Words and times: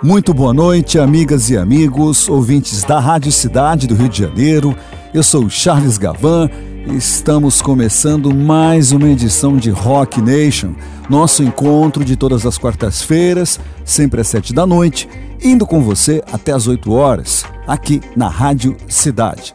Muito 0.00 0.32
boa 0.32 0.54
noite, 0.54 0.96
amigas 0.96 1.50
e 1.50 1.56
amigos, 1.56 2.28
ouvintes 2.28 2.84
da 2.84 3.00
Rádio 3.00 3.32
Cidade 3.32 3.88
do 3.88 3.96
Rio 3.96 4.08
de 4.08 4.18
Janeiro. 4.18 4.76
Eu 5.12 5.24
sou 5.24 5.50
Charles 5.50 5.98
Gavan 5.98 6.48
e 6.86 6.96
estamos 6.96 7.60
começando 7.60 8.32
mais 8.32 8.92
uma 8.92 9.08
edição 9.08 9.56
de 9.56 9.70
Rock 9.70 10.22
Nation, 10.22 10.74
nosso 11.10 11.42
encontro 11.42 12.04
de 12.04 12.14
todas 12.14 12.46
as 12.46 12.56
quartas-feiras, 12.56 13.58
sempre 13.84 14.20
às 14.20 14.28
sete 14.28 14.52
da 14.52 14.64
noite, 14.64 15.08
indo 15.42 15.66
com 15.66 15.82
você 15.82 16.22
até 16.30 16.52
às 16.52 16.68
oito 16.68 16.92
horas, 16.92 17.44
aqui 17.66 18.00
na 18.14 18.28
Rádio 18.28 18.76
Cidade. 18.86 19.52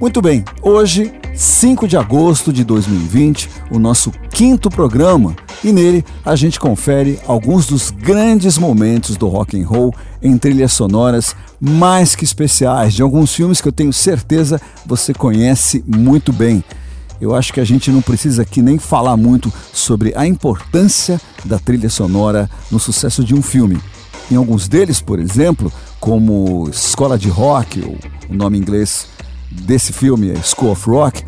Muito 0.00 0.22
bem, 0.22 0.42
hoje, 0.62 1.12
5 1.34 1.88
de 1.88 1.96
agosto 1.96 2.52
de 2.52 2.62
2020, 2.62 3.48
o 3.70 3.78
nosso 3.78 4.10
quinto 4.30 4.68
programa 4.68 5.34
e 5.64 5.72
nele 5.72 6.04
a 6.24 6.36
gente 6.36 6.60
confere 6.60 7.18
alguns 7.26 7.66
dos 7.66 7.90
grandes 7.90 8.58
momentos 8.58 9.16
do 9.16 9.28
rock 9.28 9.58
and 9.60 9.66
roll 9.66 9.94
em 10.20 10.36
trilhas 10.36 10.72
sonoras 10.72 11.34
mais 11.58 12.14
que 12.14 12.24
especiais 12.24 12.92
de 12.92 13.02
alguns 13.02 13.34
filmes 13.34 13.60
que 13.60 13.68
eu 13.68 13.72
tenho 13.72 13.92
certeza 13.92 14.60
você 14.84 15.14
conhece 15.14 15.82
muito 15.86 16.32
bem. 16.32 16.62
Eu 17.20 17.34
acho 17.34 17.52
que 17.52 17.60
a 17.60 17.64
gente 17.64 17.90
não 17.90 18.02
precisa 18.02 18.42
aqui 18.42 18.60
nem 18.60 18.78
falar 18.78 19.16
muito 19.16 19.52
sobre 19.72 20.12
a 20.16 20.26
importância 20.26 21.20
da 21.44 21.58
trilha 21.58 21.88
sonora 21.88 22.50
no 22.70 22.78
sucesso 22.78 23.24
de 23.24 23.34
um 23.34 23.40
filme. 23.40 23.80
Em 24.30 24.36
alguns 24.36 24.68
deles, 24.68 25.00
por 25.00 25.18
exemplo, 25.18 25.72
como 26.00 26.68
Escola 26.68 27.16
de 27.16 27.28
Rock, 27.28 27.80
ou 27.80 27.96
o 28.28 28.34
nome 28.34 28.58
em 28.58 28.60
inglês 28.60 29.06
desse 29.62 29.92
filme 29.92 30.34
School 30.42 30.72
of 30.72 30.88
Rock, 30.88 31.22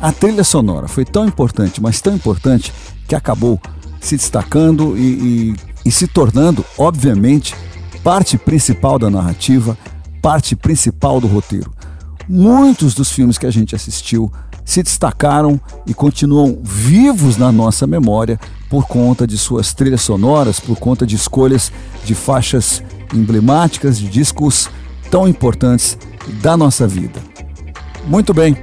a 0.00 0.12
trilha 0.12 0.44
sonora 0.44 0.88
foi 0.88 1.04
tão 1.04 1.26
importante, 1.26 1.80
mas 1.80 2.00
tão 2.00 2.14
importante, 2.14 2.72
que 3.06 3.14
acabou 3.14 3.60
se 4.00 4.16
destacando 4.16 4.96
e, 4.96 5.00
e, 5.00 5.56
e 5.84 5.90
se 5.90 6.06
tornando, 6.06 6.64
obviamente, 6.78 7.54
parte 8.02 8.38
principal 8.38 8.98
da 8.98 9.10
narrativa, 9.10 9.76
parte 10.22 10.56
principal 10.56 11.20
do 11.20 11.26
roteiro. 11.26 11.70
Muitos 12.28 12.94
dos 12.94 13.10
filmes 13.10 13.36
que 13.36 13.46
a 13.46 13.50
gente 13.50 13.74
assistiu 13.74 14.32
se 14.64 14.82
destacaram 14.82 15.60
e 15.86 15.92
continuam 15.92 16.60
vivos 16.62 17.36
na 17.36 17.50
nossa 17.50 17.86
memória 17.86 18.38
por 18.68 18.86
conta 18.86 19.26
de 19.26 19.36
suas 19.36 19.74
trilhas 19.74 20.02
sonoras, 20.02 20.60
por 20.60 20.78
conta 20.78 21.04
de 21.04 21.16
escolhas 21.16 21.72
de 22.04 22.14
faixas 22.14 22.82
emblemáticas, 23.12 23.98
de 23.98 24.08
discos 24.08 24.70
tão 25.10 25.26
importantes 25.26 25.98
da 26.40 26.56
nossa 26.56 26.86
vida. 26.86 27.29
Muito 28.06 28.34
bem, 28.34 28.56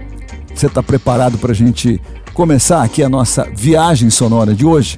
você 0.53 0.67
está 0.67 0.83
preparado 0.83 1.37
para 1.37 1.51
a 1.51 1.55
gente 1.55 2.01
começar 2.33 2.83
aqui 2.83 3.01
a 3.03 3.09
nossa 3.09 3.47
viagem 3.55 4.09
sonora 4.09 4.53
de 4.53 4.65
hoje, 4.65 4.97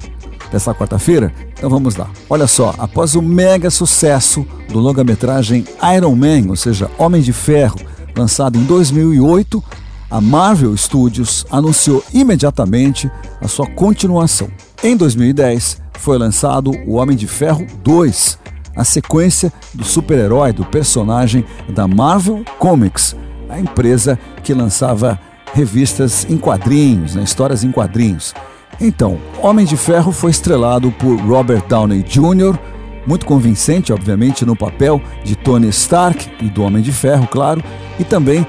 dessa 0.50 0.74
quarta-feira? 0.74 1.32
Então 1.52 1.70
vamos 1.70 1.94
lá. 1.94 2.10
Olha 2.28 2.46
só, 2.46 2.74
após 2.78 3.14
o 3.14 3.22
mega 3.22 3.70
sucesso 3.70 4.44
do 4.68 4.78
longa-metragem 4.78 5.64
Iron 5.96 6.16
Man, 6.16 6.48
ou 6.48 6.56
seja, 6.56 6.90
Homem 6.98 7.22
de 7.22 7.32
Ferro, 7.32 7.78
lançado 8.16 8.58
em 8.58 8.64
2008, 8.64 9.62
a 10.10 10.20
Marvel 10.20 10.76
Studios 10.76 11.46
anunciou 11.50 12.02
imediatamente 12.12 13.10
a 13.40 13.46
sua 13.46 13.66
continuação. 13.66 14.48
Em 14.82 14.96
2010, 14.96 15.80
foi 15.98 16.18
lançado 16.18 16.72
O 16.86 16.94
Homem 16.94 17.16
de 17.16 17.28
Ferro 17.28 17.66
2, 17.84 18.38
a 18.74 18.84
sequência 18.84 19.52
do 19.72 19.84
super-herói 19.84 20.52
do 20.52 20.64
personagem 20.64 21.44
da 21.68 21.86
Marvel 21.86 22.42
Comics, 22.58 23.14
a 23.50 23.60
empresa 23.60 24.18
que 24.42 24.54
lançava 24.54 25.18
revistas 25.52 26.26
em 26.28 26.38
quadrinhos, 26.38 27.14
né, 27.14 27.22
histórias 27.22 27.64
em 27.64 27.72
quadrinhos. 27.72 28.34
Então, 28.80 29.18
Homem 29.42 29.66
de 29.66 29.76
Ferro 29.76 30.12
foi 30.12 30.30
estrelado 30.30 30.90
por 30.92 31.16
Robert 31.20 31.66
Downey 31.68 32.02
Jr., 32.02 32.58
muito 33.06 33.26
convincente, 33.26 33.92
obviamente, 33.92 34.44
no 34.44 34.54
papel 34.54 35.00
de 35.24 35.34
Tony 35.34 35.68
Stark 35.68 36.30
e 36.40 36.48
do 36.48 36.62
Homem 36.62 36.82
de 36.82 36.92
Ferro, 36.92 37.26
claro, 37.26 37.62
e 37.98 38.04
também 38.04 38.46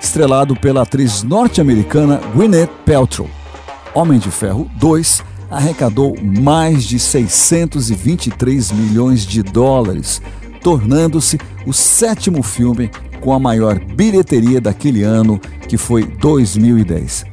estrelado 0.00 0.56
pela 0.56 0.82
atriz 0.82 1.22
norte-americana 1.22 2.20
Gwyneth 2.34 2.70
Paltrow. 2.86 3.28
Homem 3.94 4.18
de 4.18 4.30
Ferro 4.30 4.70
2 4.76 5.22
arrecadou 5.50 6.14
mais 6.22 6.84
de 6.84 6.98
623 6.98 8.70
milhões 8.72 9.26
de 9.26 9.42
dólares, 9.42 10.22
tornando-se 10.62 11.38
o 11.66 11.72
sétimo 11.72 12.42
filme 12.42 12.90
com 13.20 13.32
a 13.32 13.38
maior 13.38 13.78
bilheteria 13.78 14.60
daquele 14.60 15.02
ano, 15.02 15.40
que 15.68 15.76
foi 15.76 16.04
2010. 16.04 17.24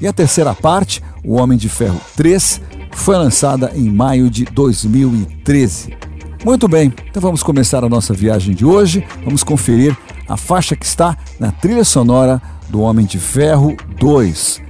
E 0.00 0.06
a 0.06 0.12
terceira 0.12 0.54
parte, 0.54 1.02
O 1.24 1.34
Homem 1.34 1.56
de 1.56 1.68
Ferro 1.68 2.00
3, 2.16 2.60
foi 2.92 3.16
lançada 3.16 3.72
em 3.74 3.88
maio 3.90 4.30
de 4.30 4.44
2013. 4.44 5.96
Muito 6.44 6.68
bem, 6.68 6.92
então 7.08 7.22
vamos 7.22 7.42
começar 7.42 7.82
a 7.84 7.88
nossa 7.88 8.12
viagem 8.12 8.54
de 8.54 8.66
hoje. 8.66 9.04
Vamos 9.24 9.42
conferir 9.42 9.96
a 10.28 10.36
faixa 10.36 10.76
que 10.76 10.84
está 10.84 11.16
na 11.40 11.50
trilha 11.50 11.84
sonora 11.84 12.40
do 12.68 12.80
Homem 12.80 13.06
de 13.06 13.18
Ferro 13.18 13.76
2, 13.98 14.60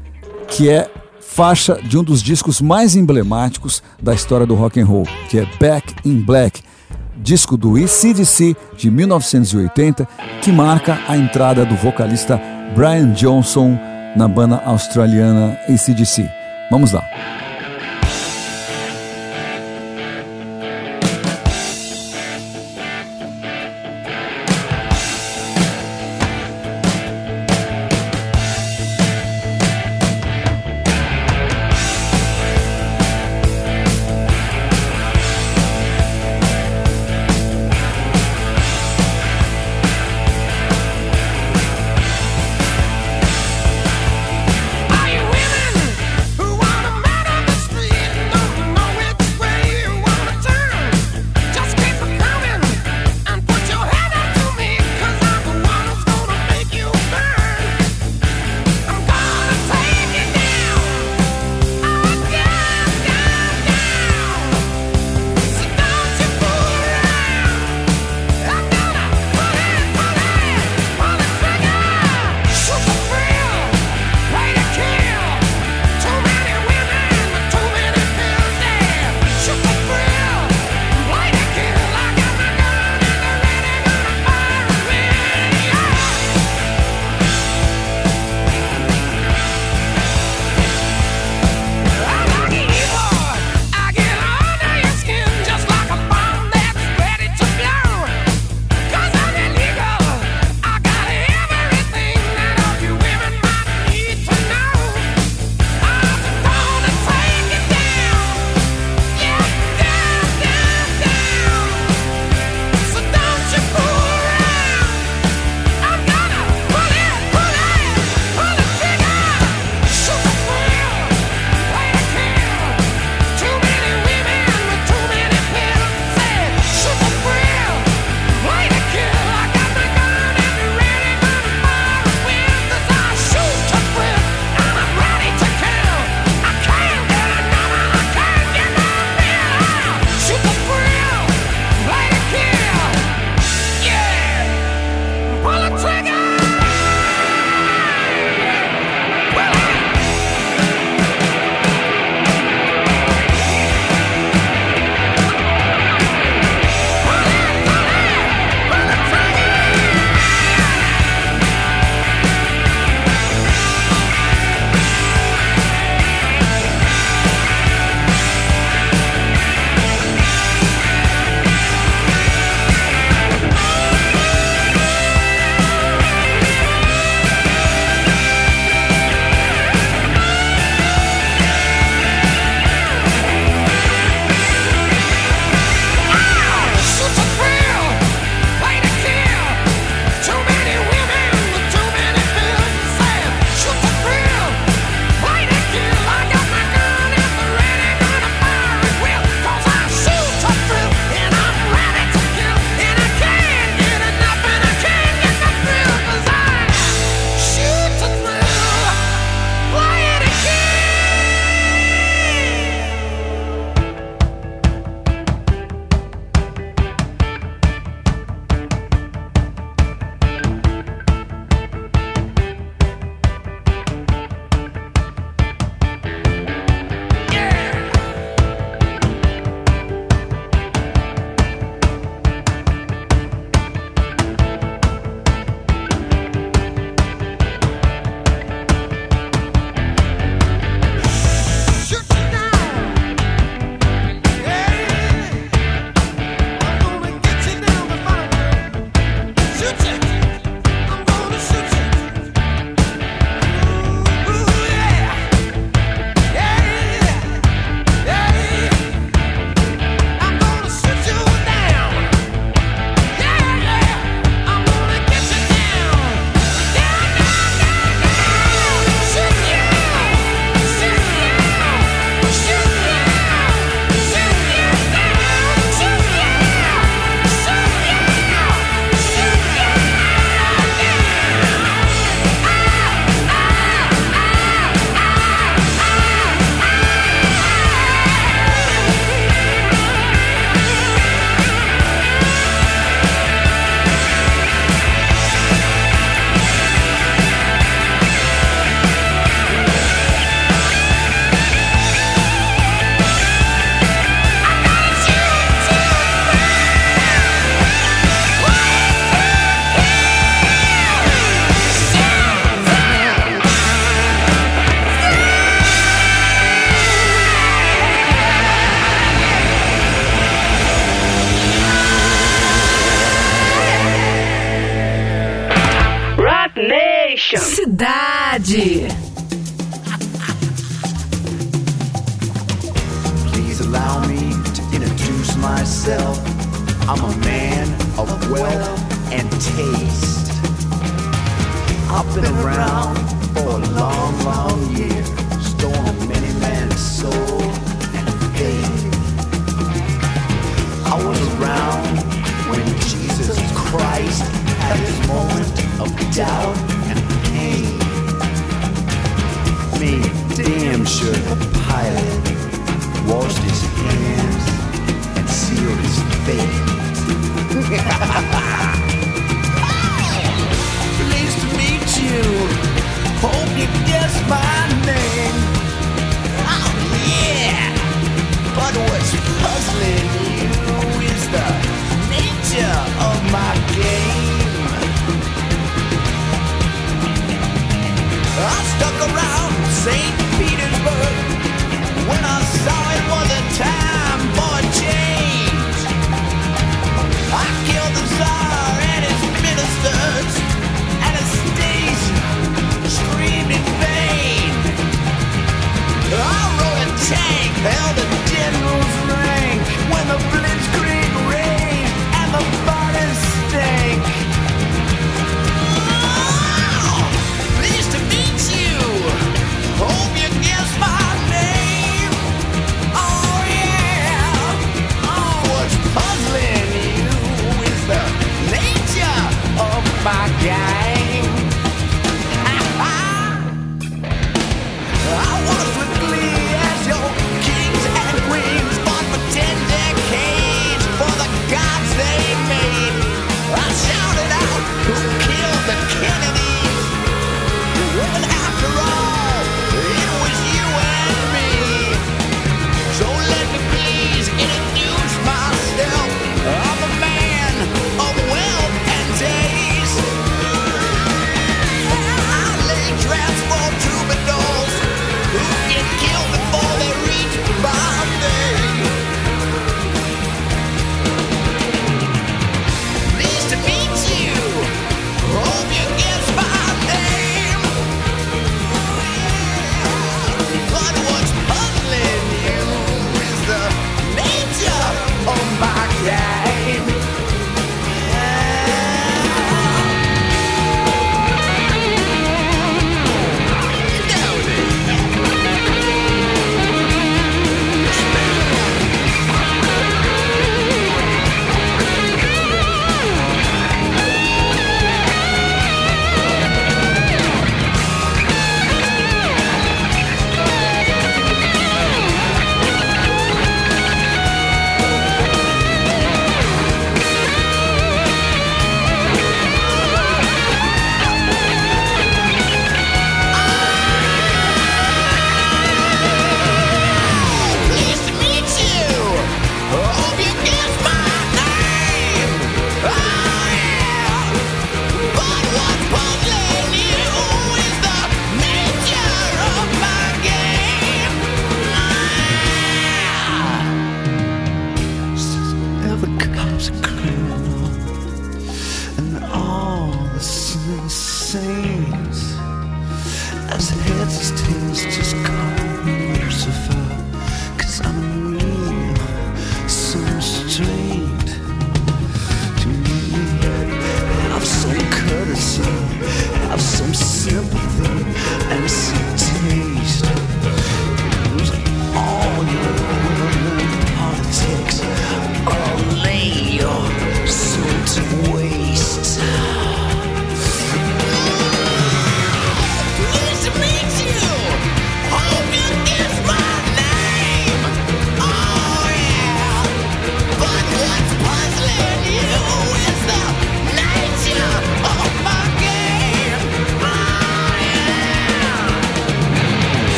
que 0.49 0.69
é 0.69 0.89
faixa 1.21 1.81
de 1.83 1.99
um 1.99 2.05
dos 2.05 2.23
discos 2.23 2.61
mais 2.61 2.95
emblemáticos 2.95 3.83
da 4.01 4.15
história 4.15 4.47
do 4.47 4.55
rock 4.55 4.81
and 4.81 4.87
roll, 4.87 5.05
que 5.29 5.41
é 5.41 5.47
Back 5.59 5.95
in 6.05 6.21
Black, 6.21 6.63
disco 7.17 7.57
do 7.57 7.79
ECDC 7.79 8.57
de 8.77 8.91
1980, 8.91 10.09
que 10.43 10.53
marca 10.53 10.99
a 11.09 11.17
entrada 11.17 11.65
do 11.65 11.75
vocalista 11.77 12.41
Brian 12.75 13.13
Johnson 13.13 13.79
na 14.17 14.29
banda 14.29 14.63
australiana 14.65 15.59
ACDC. 15.69 16.29
Vamos 16.71 16.93
lá. 16.93 17.03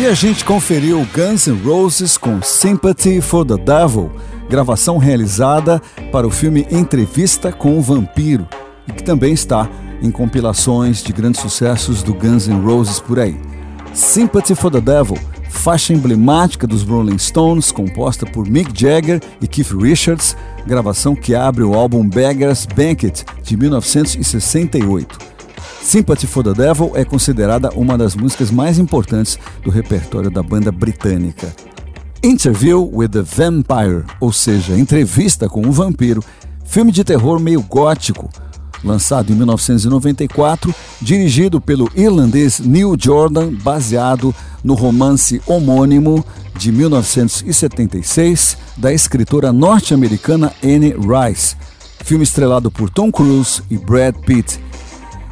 E 0.00 0.06
a 0.06 0.14
gente 0.14 0.46
conferiu 0.46 1.06
Guns 1.14 1.46
N' 1.46 1.62
Roses 1.62 2.16
com 2.16 2.40
Sympathy 2.40 3.20
for 3.20 3.44
the 3.44 3.58
Devil, 3.58 4.10
gravação 4.48 4.96
realizada 4.96 5.78
para 6.10 6.26
o 6.26 6.30
filme 6.30 6.66
Entrevista 6.70 7.52
com 7.52 7.78
o 7.78 7.82
Vampiro, 7.82 8.48
e 8.88 8.92
que 8.92 9.04
também 9.04 9.34
está 9.34 9.68
em 10.00 10.10
compilações 10.10 11.02
de 11.02 11.12
grandes 11.12 11.42
sucessos 11.42 12.02
do 12.02 12.14
Guns 12.14 12.48
N' 12.48 12.62
Roses 12.64 12.98
por 12.98 13.20
aí. 13.20 13.38
Sympathy 13.92 14.54
for 14.54 14.70
the 14.70 14.80
Devil, 14.80 15.18
faixa 15.50 15.92
emblemática 15.92 16.66
dos 16.66 16.82
Rolling 16.82 17.18
Stones, 17.18 17.70
composta 17.70 18.24
por 18.24 18.48
Mick 18.48 18.72
Jagger 18.74 19.20
e 19.38 19.46
Keith 19.46 19.72
Richards, 19.78 20.34
gravação 20.66 21.14
que 21.14 21.34
abre 21.34 21.62
o 21.62 21.74
álbum 21.74 22.08
Beggar's 22.08 22.64
Banquet 22.64 23.22
de 23.42 23.54
1968. 23.54 25.29
Sympathy 25.82 26.26
for 26.26 26.44
the 26.44 26.52
Devil 26.52 26.92
é 26.94 27.04
considerada 27.04 27.70
uma 27.70 27.96
das 27.96 28.14
músicas 28.14 28.50
mais 28.50 28.78
importantes 28.78 29.38
do 29.64 29.70
repertório 29.70 30.30
da 30.30 30.42
banda 30.42 30.70
britânica. 30.70 31.52
Interview 32.22 32.88
with 32.92 33.08
the 33.08 33.22
Vampire, 33.22 34.04
ou 34.20 34.30
seja, 34.30 34.78
entrevista 34.78 35.48
com 35.48 35.66
o 35.66 35.72
vampiro, 35.72 36.22
filme 36.66 36.92
de 36.92 37.02
terror 37.02 37.40
meio 37.40 37.62
gótico, 37.62 38.28
lançado 38.84 39.32
em 39.32 39.34
1994, 39.34 40.74
dirigido 41.00 41.60
pelo 41.60 41.90
irlandês 41.96 42.60
Neil 42.60 42.94
Jordan, 42.98 43.52
baseado 43.54 44.34
no 44.62 44.74
romance 44.74 45.40
homônimo 45.46 46.24
de 46.56 46.70
1976 46.70 48.56
da 48.76 48.92
escritora 48.92 49.50
norte-americana 49.50 50.52
Anne 50.62 50.94
Rice. 50.94 51.56
Filme 52.04 52.22
estrelado 52.22 52.70
por 52.70 52.90
Tom 52.90 53.10
Cruise 53.10 53.62
e 53.70 53.78
Brad 53.78 54.14
Pitt 54.26 54.60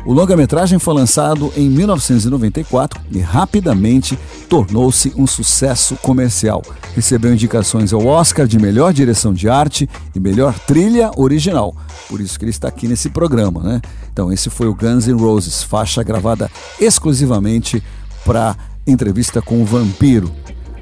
o 0.08 0.12
longa-metragem 0.14 0.78
foi 0.78 0.94
lançado 0.94 1.52
em 1.54 1.68
1994 1.68 2.98
e 3.12 3.18
rapidamente 3.18 4.18
tornou-se 4.48 5.12
um 5.14 5.26
sucesso 5.26 5.96
comercial. 5.96 6.62
Recebeu 6.94 7.30
indicações 7.30 7.92
ao 7.92 8.06
Oscar 8.06 8.46
de 8.46 8.58
melhor 8.58 8.94
direção 8.94 9.34
de 9.34 9.50
arte 9.50 9.86
e 10.14 10.18
melhor 10.18 10.58
trilha 10.60 11.10
original. 11.14 11.76
Por 12.08 12.22
isso 12.22 12.38
que 12.38 12.46
ele 12.46 12.50
está 12.50 12.68
aqui 12.68 12.88
nesse 12.88 13.10
programa, 13.10 13.62
né? 13.62 13.82
Então, 14.10 14.32
esse 14.32 14.48
foi 14.48 14.66
o 14.66 14.74
Guns 14.74 15.06
N' 15.06 15.20
Roses, 15.20 15.62
faixa 15.62 16.02
gravada 16.02 16.50
exclusivamente 16.80 17.82
para 18.24 18.56
entrevista 18.86 19.42
com 19.42 19.60
o 19.60 19.66
vampiro. 19.66 20.32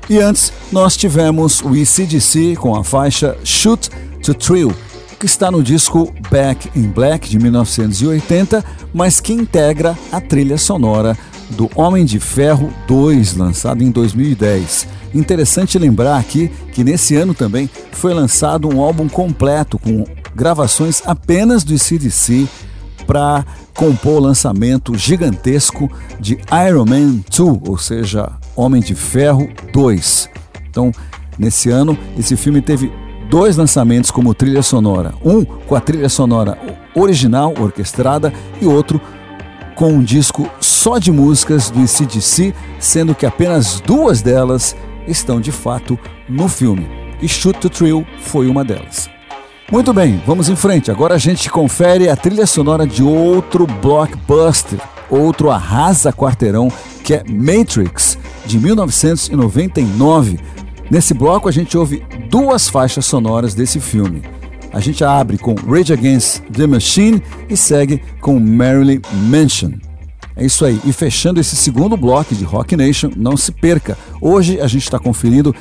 E 0.09 0.21
antes, 0.21 0.53
nós 0.71 0.97
tivemos 0.97 1.61
o 1.63 1.75
ECDC 1.75 2.55
com 2.55 2.77
a 2.77 2.85
faixa 2.85 3.37
Shoot 3.43 3.91
to 4.23 4.33
Thrill 4.35 4.73
que 5.19 5.27
está 5.27 5.51
no 5.51 5.63
disco 5.63 6.13
Back 6.31 6.71
in 6.77 6.89
Black 6.89 7.29
de 7.29 7.39
1980, 7.39 8.65
mas 8.93 9.21
que 9.21 9.33
integra 9.33 9.97
a 10.13 10.21
trilha 10.21 10.59
sonora 10.59 11.17
do 11.51 11.71
Homem 11.75 12.05
de 12.05 12.19
Ferro 12.19 12.73
2, 12.87 13.37
lançado 13.37 13.83
em 13.83 13.91
2010. 13.91 14.89
Interessante 15.15 15.79
lembrar 15.79 16.19
aqui 16.19 16.51
que 16.73 16.85
nesse 16.85 17.17
ano 17.17 17.33
também 17.33 17.71
foi 17.93 18.13
lançado 18.13 18.69
um 18.69 18.81
álbum 18.81 19.09
completo 19.09 19.79
com 19.79 20.05
gravações 20.35 21.03
apenas 21.07 21.65
do 21.65 21.79
CDC 21.79 22.47
para 23.07 23.45
compor 23.75 24.17
o 24.17 24.25
lançamento 24.25 24.97
gigantesco 24.99 25.91
de 26.21 26.39
Iron 26.69 26.85
Man 26.85 27.23
2, 27.35 27.61
ou 27.67 27.79
seja, 27.79 28.33
Homem 28.55 28.83
de 28.83 28.95
Ferro 28.95 29.49
2. 29.73 30.29
Então, 30.69 30.93
nesse 31.39 31.71
ano, 31.71 31.97
esse 32.19 32.37
filme 32.37 32.61
teve 32.61 32.93
dois 33.29 33.57
lançamentos 33.57 34.11
como 34.11 34.35
trilha 34.35 34.63
sonora. 34.63 35.15
Um 35.25 35.45
com 35.45 35.75
a 35.75 35.81
trilha 35.81 36.09
sonora 36.09 36.59
original, 36.95 37.55
orquestrada, 37.59 38.33
e 38.61 38.67
outro 38.67 39.01
com 39.75 39.93
um 39.93 40.03
disco 40.03 40.49
só 40.59 40.99
de 40.99 41.13
músicas 41.13 41.71
do 41.71 41.81
ICDC, 41.83 42.55
sendo 42.81 43.15
que 43.15 43.27
apenas 43.27 43.81
duas 43.81 44.23
delas 44.23 44.75
estão 45.07 45.41
de 45.41 45.53
fato 45.53 45.99
no 46.29 46.49
filme. 46.49 46.89
E 47.21 47.29
Shoot 47.29 47.61
to 47.61 47.69
Thrill 47.69 48.07
foi 48.21 48.49
uma 48.49 48.65
delas. 48.65 49.09
Muito 49.71 49.93
bem, 49.93 50.23
vamos 50.25 50.49
em 50.49 50.57
frente. 50.57 50.91
Agora 50.91 51.15
a 51.15 51.19
gente 51.19 51.51
confere 51.51 52.09
a 52.09 52.17
trilha 52.17 52.47
sonora 52.47 52.87
de 52.87 53.03
outro 53.03 53.67
blockbuster, 53.67 54.79
outro 55.11 55.51
arrasa 55.51 56.13
quarteirão, 56.13 56.71
que 57.03 57.15
é 57.15 57.25
Matrix, 57.29 58.19
de 58.47 58.59
1999 58.59 60.39
Nesse 60.91 61.13
bloco 61.15 61.49
a 61.49 61.53
gente 61.53 61.77
ouve 61.77 62.03
duas 62.31 62.69
faixas 62.69 63.07
sonoras 63.07 63.55
desse 63.55 63.81
filme. 63.81 64.23
A 64.73 64.81
gente 64.81 65.03
abre 65.03 65.39
com 65.39 65.55
Rage 65.55 65.93
Against 65.93 66.43
the 66.53 66.67
Machine 66.67 67.23
e 67.49 67.57
segue 67.57 68.03
com 68.21 68.39
Marilyn 68.39 69.01
Manson. 69.29 69.73
É 70.37 70.45
isso 70.45 70.67
aí. 70.67 70.79
E 70.85 70.93
fechando 70.93 71.41
esse 71.41 71.57
segundo 71.57 71.97
bloco 71.97 72.35
de 72.35 72.45
Rock 72.45 72.77
Nation, 72.77 73.11
não 73.17 73.37
se 73.37 73.51
perca. 73.51 73.97
Hoje 74.21 74.61
a 74.61 74.67
gente 74.67 74.83
está 74.83 74.99
conferindo 74.99 75.55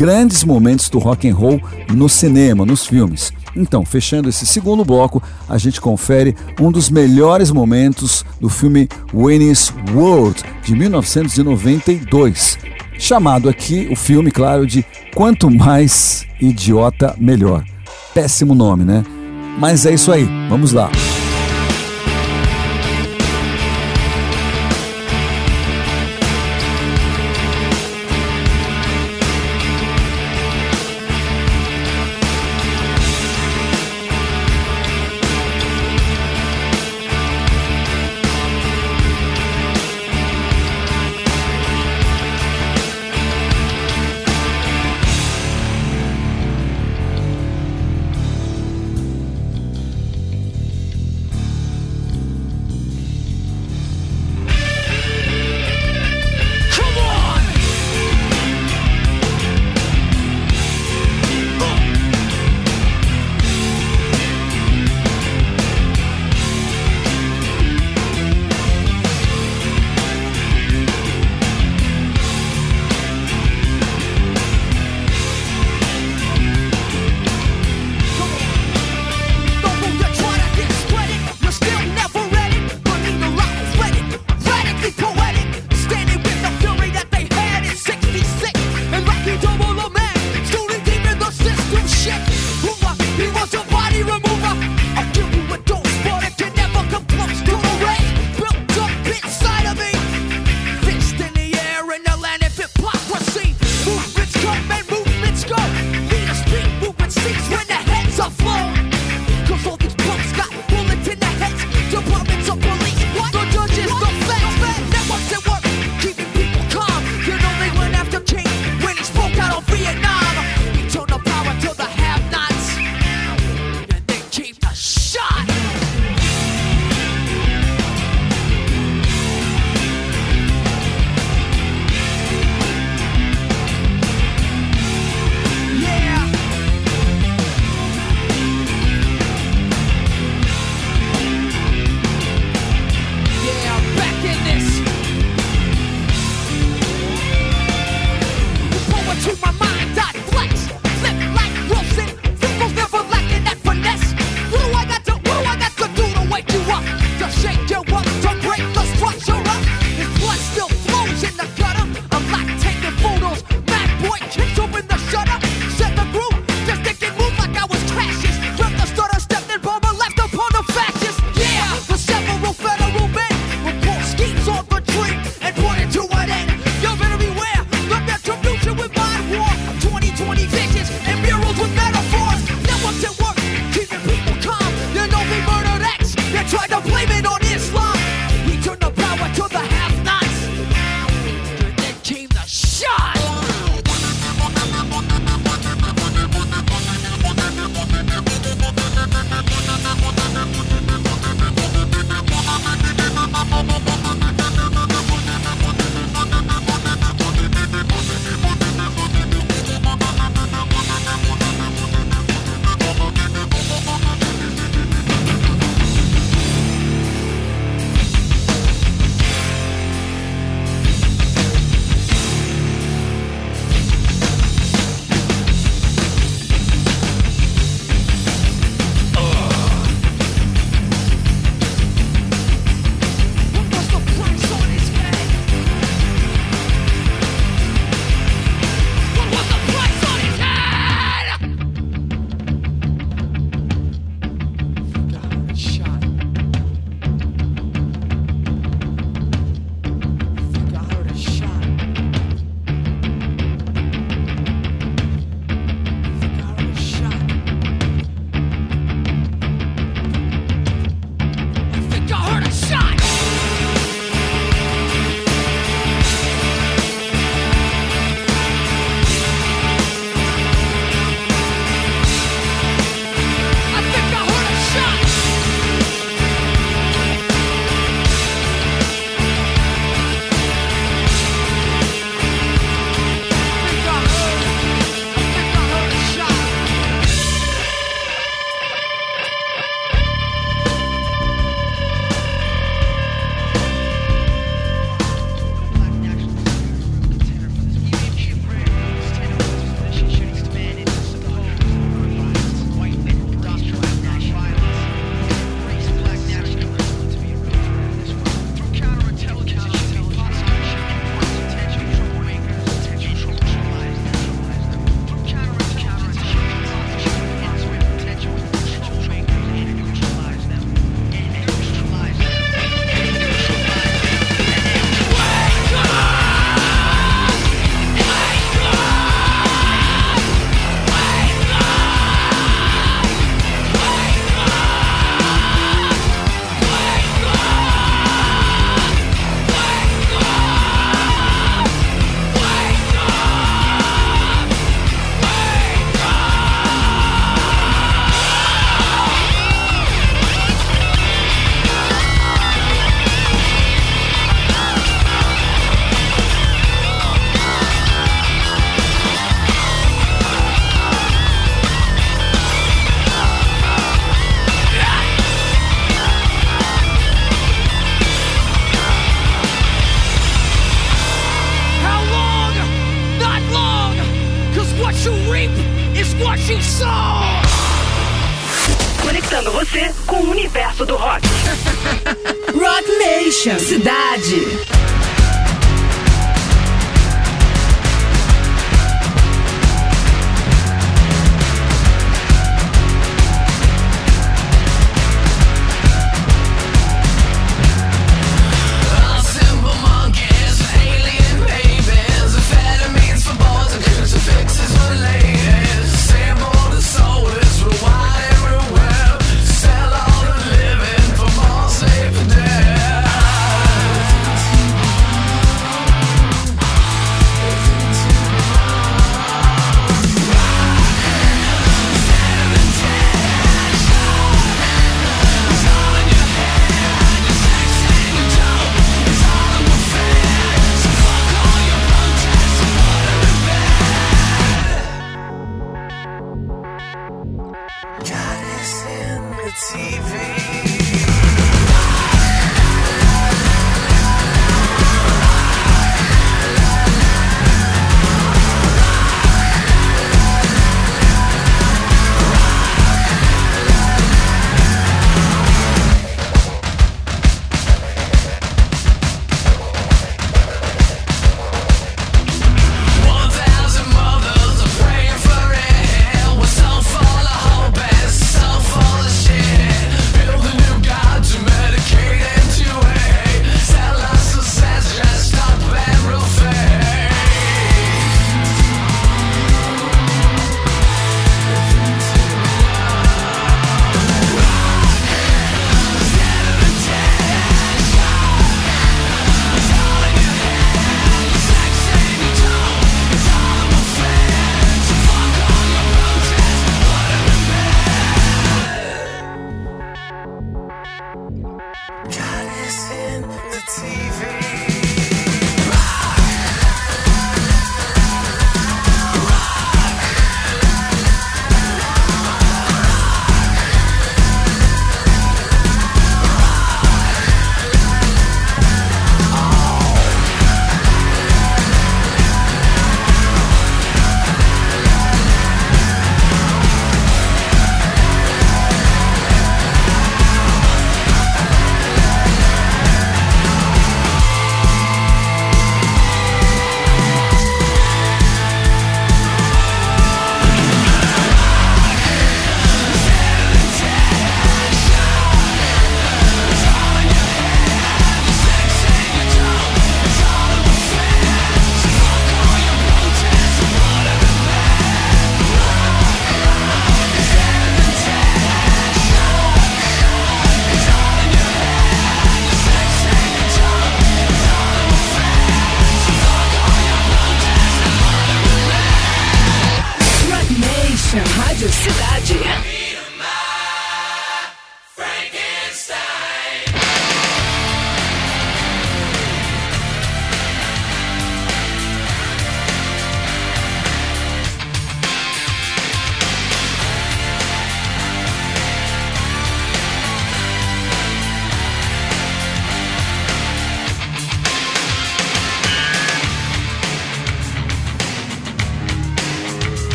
grandes 0.00 0.42
momentos 0.44 0.88
do 0.88 0.98
rock 0.98 1.28
and 1.28 1.34
roll 1.34 1.60
no 1.92 2.08
cinema, 2.08 2.64
nos 2.64 2.86
filmes. 2.86 3.34
Então, 3.54 3.84
fechando 3.84 4.30
esse 4.30 4.46
segundo 4.46 4.82
bloco, 4.82 5.22
a 5.46 5.58
gente 5.58 5.78
confere 5.78 6.34
um 6.58 6.72
dos 6.72 6.88
melhores 6.88 7.50
momentos 7.50 8.24
do 8.40 8.48
filme 8.48 8.88
Wayne's 9.12 9.70
World 9.94 10.42
de 10.64 10.74
1992 10.74 12.56
chamado 12.98 13.46
aqui 13.46 13.88
o 13.90 13.96
filme, 13.96 14.30
claro, 14.30 14.66
de 14.66 14.84
Quanto 15.14 15.50
Mais 15.50 16.26
Idiota 16.40 17.14
Melhor. 17.18 17.62
Péssimo 18.14 18.54
nome, 18.54 18.84
né? 18.84 19.04
Mas 19.58 19.84
é 19.84 19.92
isso 19.92 20.10
aí, 20.10 20.26
vamos 20.48 20.72
lá. 20.72 20.90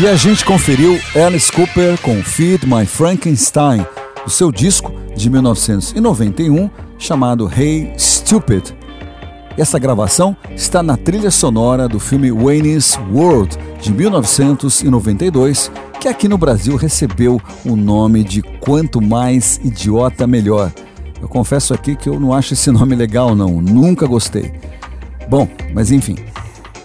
E 0.00 0.06
a 0.06 0.14
gente 0.14 0.44
conferiu 0.44 0.96
Alice 1.26 1.50
Cooper 1.50 2.00
com 2.00 2.22
Feed 2.22 2.64
My 2.68 2.86
Frankenstein, 2.86 3.84
o 4.24 4.30
seu 4.30 4.52
disco 4.52 4.92
de 5.16 5.28
1991 5.28 6.70
chamado 6.96 7.50
Hey 7.52 7.92
Stupid. 7.98 8.76
Essa 9.56 9.76
gravação 9.76 10.36
está 10.54 10.84
na 10.84 10.96
trilha 10.96 11.32
sonora 11.32 11.88
do 11.88 11.98
filme 11.98 12.30
Wayne's 12.30 12.96
World 13.12 13.58
de 13.80 13.92
1992, 13.92 15.68
que 16.00 16.06
aqui 16.06 16.28
no 16.28 16.38
Brasil 16.38 16.76
recebeu 16.76 17.42
o 17.64 17.74
nome 17.74 18.22
de 18.22 18.40
Quanto 18.40 19.00
Mais 19.00 19.60
Idiota 19.64 20.28
Melhor. 20.28 20.72
Eu 21.20 21.28
confesso 21.28 21.74
aqui 21.74 21.96
que 21.96 22.08
eu 22.08 22.20
não 22.20 22.32
acho 22.32 22.52
esse 22.54 22.70
nome 22.70 22.94
legal, 22.94 23.34
não, 23.34 23.60
nunca 23.60 24.06
gostei. 24.06 24.52
Bom, 25.28 25.48
mas 25.74 25.90
enfim. 25.90 26.14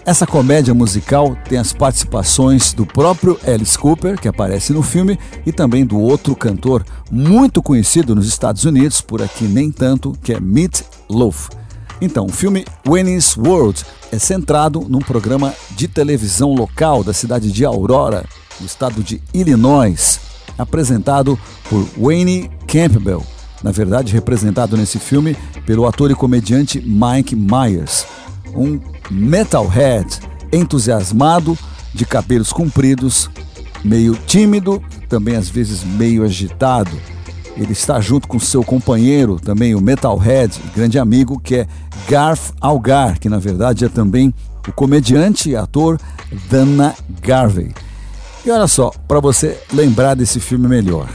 Essa 0.06 0.26
comédia 0.26 0.74
musical 0.74 1.34
tem 1.48 1.56
as 1.56 1.72
participações 1.72 2.74
do 2.74 2.84
próprio 2.84 3.40
Alice 3.46 3.78
Cooper, 3.78 4.20
que 4.20 4.28
aparece 4.28 4.70
no 4.74 4.82
filme, 4.82 5.18
e 5.46 5.52
também 5.52 5.86
do 5.86 5.98
outro 5.98 6.36
cantor 6.36 6.84
muito 7.10 7.62
conhecido 7.62 8.14
nos 8.14 8.28
Estados 8.28 8.66
Unidos, 8.66 9.00
por 9.00 9.22
aqui 9.22 9.44
nem 9.44 9.72
tanto, 9.72 10.12
que 10.22 10.34
é 10.34 10.38
Meat 10.40 10.84
Loaf. 11.08 11.48
Então, 12.02 12.26
o 12.26 12.32
filme 12.32 12.66
Wayne's 12.86 13.34
World 13.34 13.82
é 14.12 14.18
centrado 14.18 14.84
num 14.86 14.98
programa 14.98 15.54
de 15.70 15.88
televisão 15.88 16.52
local 16.52 17.02
da 17.02 17.14
cidade 17.14 17.50
de 17.50 17.64
Aurora, 17.64 18.26
no 18.60 18.66
estado 18.66 19.02
de 19.02 19.22
Illinois, 19.32 20.20
apresentado 20.58 21.38
por 21.70 21.82
Wayne 21.96 22.50
Campbell, 22.66 23.24
na 23.62 23.72
verdade 23.72 24.12
representado 24.12 24.76
nesse 24.76 24.98
filme 24.98 25.34
pelo 25.64 25.86
ator 25.86 26.10
e 26.10 26.14
comediante 26.14 26.78
Mike 26.78 27.34
Myers, 27.34 28.04
um 28.54 28.78
metalhead 29.10 30.20
entusiasmado, 30.52 31.58
de 31.92 32.04
cabelos 32.04 32.52
compridos, 32.52 33.30
meio 33.84 34.14
tímido, 34.26 34.82
também 35.08 35.36
às 35.36 35.48
vezes 35.48 35.84
meio 35.84 36.24
agitado. 36.24 36.90
Ele 37.56 37.72
está 37.72 38.00
junto 38.00 38.26
com 38.26 38.38
seu 38.38 38.64
companheiro, 38.64 39.38
também 39.38 39.74
o 39.74 39.80
metalhead, 39.80 40.60
grande 40.74 40.98
amigo, 40.98 41.38
que 41.38 41.56
é 41.56 41.66
Garth 42.08 42.52
Algar, 42.60 43.18
que 43.20 43.28
na 43.28 43.38
verdade 43.38 43.84
é 43.84 43.88
também 43.88 44.34
o 44.66 44.72
comediante 44.72 45.50
e 45.50 45.56
ator 45.56 46.00
Dana 46.50 46.94
Garvey. 47.20 47.72
E 48.44 48.50
olha 48.50 48.66
só, 48.66 48.90
para 49.06 49.20
você 49.20 49.58
lembrar 49.72 50.14
desse 50.14 50.40
filme 50.40 50.66
melhor. 50.66 51.08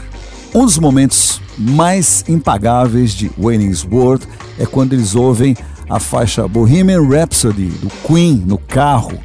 Um 0.54 0.64
dos 0.64 0.78
momentos 0.78 1.40
mais 1.56 2.24
impagáveis 2.28 3.12
de 3.12 3.30
Wayne's 3.38 3.84
World 3.84 4.26
é 4.58 4.66
quando 4.66 4.94
eles 4.94 5.14
ouvem 5.14 5.56
a 5.90 5.98
faixa 5.98 6.46
Bohemian 6.46 7.02
Rhapsody 7.02 7.66
do 7.66 7.90
Queen 8.06 8.44
no 8.46 8.56
carro. 8.56 9.18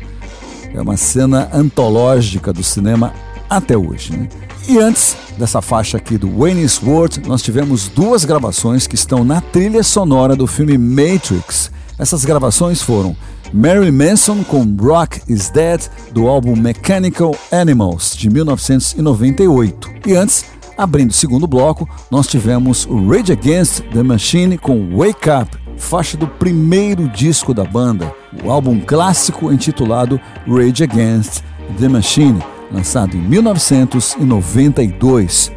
É 0.74 0.82
uma 0.82 0.98
cena 0.98 1.48
antológica 1.54 2.52
do 2.52 2.64
cinema 2.64 3.14
até 3.48 3.78
hoje. 3.78 4.18
Né? 4.18 4.28
E 4.68 4.80
antes 4.80 5.16
dessa 5.38 5.62
faixa 5.62 5.98
aqui 5.98 6.18
do 6.18 6.40
Wayne's 6.40 6.82
World, 6.82 7.22
nós 7.28 7.44
tivemos 7.44 7.88
duas 7.88 8.26
gravações 8.26 8.88
que 8.88 8.96
estão 8.96 9.24
na 9.24 9.40
trilha 9.40 9.84
sonora 9.84 10.36
do 10.36 10.48
filme 10.48 10.76
Matrix. 10.76 11.72
Essas 12.00 12.26
gravações 12.26 12.82
foram 12.82 13.16
Marilyn 13.54 13.92
Manson 13.92 14.44
com 14.44 14.66
Rock 14.76 15.22
is 15.30 15.50
Dead, 15.52 15.88
do 16.12 16.28
álbum 16.28 16.56
Mechanical 16.56 17.36
Animals, 17.52 18.16
de 18.18 18.30
1998. 18.30 19.92
E 20.08 20.16
antes, 20.16 20.46
abrindo 20.76 21.12
o 21.12 21.14
segundo 21.14 21.46
bloco, 21.46 21.88
nós 22.10 22.26
tivemos 22.26 22.86
Rage 23.08 23.32
Against 23.32 23.82
the 23.94 24.02
Machine 24.02 24.58
com 24.58 24.98
Wake 24.98 25.30
Up, 25.30 25.65
faixa 25.78 26.18
do 26.18 26.28
primeiro 26.28 27.08
disco 27.10 27.54
da 27.54 27.64
banda, 27.64 28.12
o 28.44 28.52
álbum 28.52 28.80
clássico 28.80 29.52
intitulado 29.52 30.20
Rage 30.48 30.84
Against 30.84 31.44
the 31.80 31.88
Machine, 31.88 32.42
lançado 32.72 33.16
em 33.16 33.22
1992. 33.22 35.52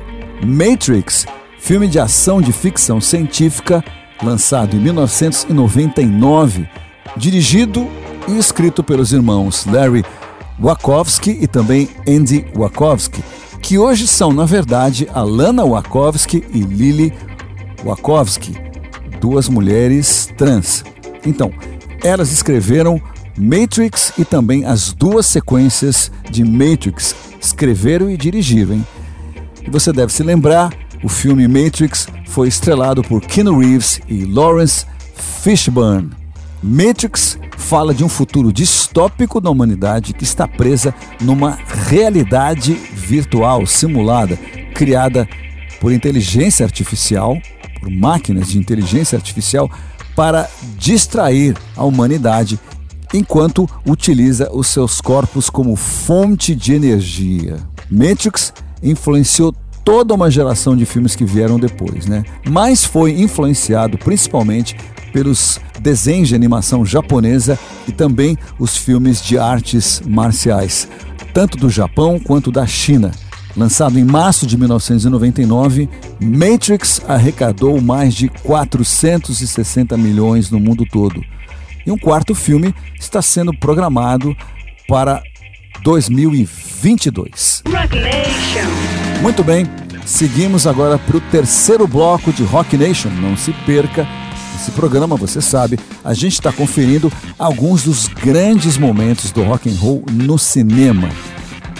Matrix, 0.45 1.27
filme 1.59 1.89
de 1.89 1.99
ação 1.99 2.41
de 2.41 2.53
ficção 2.53 3.01
científica, 3.01 3.83
lançado 4.23 4.77
em 4.77 4.81
1999, 4.81 6.69
dirigido 7.17 7.89
e 8.29 8.39
escrito 8.39 8.85
pelos 8.85 9.13
irmãos 9.13 9.67
Larry 9.67 10.05
Wachowski 10.59 11.39
e 11.41 11.47
também 11.47 11.89
Andy 12.07 12.45
Wachowski, 12.55 13.23
que 13.63 13.79
hoje 13.79 14.07
são, 14.07 14.31
na 14.33 14.45
verdade, 14.45 15.09
Alana 15.13 15.65
Wachowski 15.65 16.45
e 16.53 16.61
Lily 16.61 17.13
Wachowski, 17.85 18.55
duas 19.21 19.49
mulheres 19.49 20.29
trans. 20.37 20.85
Então, 21.27 21.53
elas 22.03 22.33
escreveram 22.33 23.01
Matrix 23.37 24.13
e 24.19 24.25
também 24.25 24.65
as 24.65 24.93
duas 24.93 25.27
sequências 25.27 26.11
de 26.31 26.45
Matrix. 26.45 27.15
Escreveram 27.41 28.11
e 28.11 28.17
dirigiram, 28.17 28.75
hein? 28.75 28.87
E 29.67 29.71
você 29.71 29.93
deve 29.93 30.13
se 30.13 30.23
lembrar, 30.23 30.73
o 31.03 31.09
filme 31.09 31.47
Matrix 31.47 32.09
foi 32.27 32.49
estrelado 32.49 33.03
por 33.03 33.21
Keanu 33.21 33.59
Reeves 33.59 34.01
e 34.09 34.25
Lawrence 34.25 34.87
Fishburne. 35.43 36.11
Matrix 36.63 37.39
fala 37.57 37.95
de 37.95 38.03
um 38.03 38.09
futuro 38.09 38.53
distópico 38.53 39.41
da 39.41 39.51
humanidade 39.51 40.13
que 40.13 40.25
está 40.25 40.49
presa 40.49 40.95
numa 41.21 41.59
realidade 41.87 42.73
virtual 42.75 43.65
simulada, 43.67 44.37
criada 44.75 45.29
por 45.81 45.93
inteligência 45.93 46.65
artificial, 46.65 47.39
por 47.81 47.91
máquinas 47.91 48.49
de 48.49 48.59
inteligência 48.59 49.17
artificial, 49.17 49.71
para 50.15 50.49
distrair 50.77 51.57
a 51.77 51.85
humanidade 51.85 52.59
enquanto 53.15 53.69
utiliza 53.87 54.51
os 54.53 54.67
seus 54.67 55.01
corpos 55.01 55.49
como 55.49 55.77
fonte 55.77 56.55
de 56.55 56.75
energia. 56.75 57.57
Matrix 57.91 58.53
influenciou 58.83 59.55
toda 59.85 60.13
uma 60.13 60.31
geração 60.31 60.77
de 60.77 60.85
filmes 60.85 61.17
que 61.17 61.25
vieram 61.25 61.59
depois, 61.59 62.07
né? 62.07 62.23
Mas 62.47 62.85
foi 62.85 63.21
influenciado 63.21 63.97
principalmente 63.97 64.77
pelos 65.13 65.59
desenhos 65.81 66.29
de 66.29 66.35
animação 66.35 66.85
japonesa 66.85 67.59
e 67.87 67.93
também 67.93 68.37
os 68.59 68.77
filmes 68.77 69.23
de 69.23 69.39
artes 69.39 70.03
marciais, 70.05 70.87
tanto 71.33 71.57
do 71.57 71.71
Japão 71.71 72.19
quanto 72.19 72.53
da 72.53 72.67
China. 72.67 73.13
Lançado 73.59 73.99
em 73.99 74.05
março 74.05 74.47
de 74.47 74.57
1999, 74.57 75.89
Matrix 76.21 77.03
arrecadou 77.09 77.81
mais 77.81 78.15
de 78.15 78.29
460 78.29 79.97
milhões 79.97 80.49
no 80.49 80.61
mundo 80.61 80.87
todo. 80.87 81.21
E 81.85 81.91
um 81.91 81.99
quarto 81.99 82.37
filme 82.37 82.73
está 83.01 83.21
sendo 83.21 83.53
programado 83.53 84.33
para 84.87 85.21
2022. 85.83 87.65
Rock 87.67 87.97
Nation. 87.97 89.23
Muito 89.23 89.43
bem, 89.43 89.67
seguimos 90.07 90.65
agora 90.65 90.97
para 90.97 91.17
o 91.17 91.21
terceiro 91.21 91.89
bloco 91.89 92.33
de 92.33 92.45
Rock 92.45 92.77
Nation. 92.77 93.11
Não 93.11 93.37
se 93.37 93.53
perca. 93.67 94.07
Esse 94.55 94.71
programa, 94.71 95.17
você 95.17 95.41
sabe, 95.41 95.81
a 96.05 96.15
gente 96.15 96.35
está 96.35 96.53
conferindo 96.53 97.13
alguns 97.37 97.83
dos 97.83 98.07
grandes 98.07 98.79
momentos 98.79 99.33
do 99.33 99.43
rock 99.43 99.69
and 99.69 99.77
roll 99.81 100.05
no 100.13 100.39
cinema. 100.39 101.09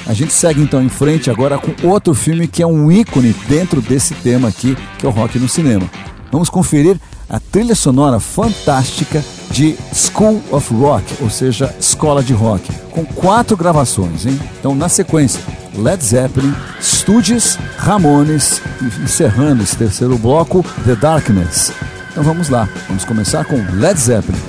A 0.09 0.15
gente 0.15 0.33
segue 0.33 0.63
então 0.63 0.83
em 0.83 0.89
frente 0.89 1.31
agora 1.31 1.59
com 1.59 1.87
outro 1.87 2.15
filme 2.15 2.49
que 2.49 2.63
é 2.63 2.67
um 2.67 2.91
ícone 2.91 3.35
dentro 3.47 3.83
desse 3.83 4.15
tema 4.15 4.49
aqui, 4.49 4.75
que 4.99 5.05
é 5.05 5.09
o 5.09 5.13
rock 5.13 5.39
no 5.39 5.49
cinema. 5.49 5.89
Vamos 6.33 6.49
conferir 6.49 6.99
a 7.29 7.39
trilha 7.39 7.75
sonora 7.75 8.19
fantástica 8.19 9.23
de 9.51 9.77
School 9.93 10.43
of 10.51 10.73
Rock, 10.75 11.05
ou 11.21 11.29
seja, 11.29 11.75
Escola 11.79 12.23
de 12.23 12.33
Rock, 12.33 12.73
com 12.91 13.05
quatro 13.05 13.55
gravações, 13.55 14.25
hein? 14.25 14.41
Então, 14.59 14.75
na 14.75 14.89
sequência, 14.89 15.41
Led 15.75 16.03
Zeppelin, 16.03 16.55
Stooges, 16.81 17.59
Ramones 17.77 18.63
encerrando 19.03 19.63
esse 19.63 19.77
terceiro 19.77 20.17
bloco, 20.17 20.65
The 20.87 20.97
Darkness. 20.97 21.71
Então 22.11 22.23
vamos 22.25 22.49
lá, 22.49 22.67
vamos 22.89 23.05
começar 23.05 23.45
com 23.45 23.57
Led 23.75 24.01
Zeppelin. 24.01 24.41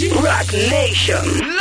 Rock 0.00 0.54
Nation. 0.54 1.51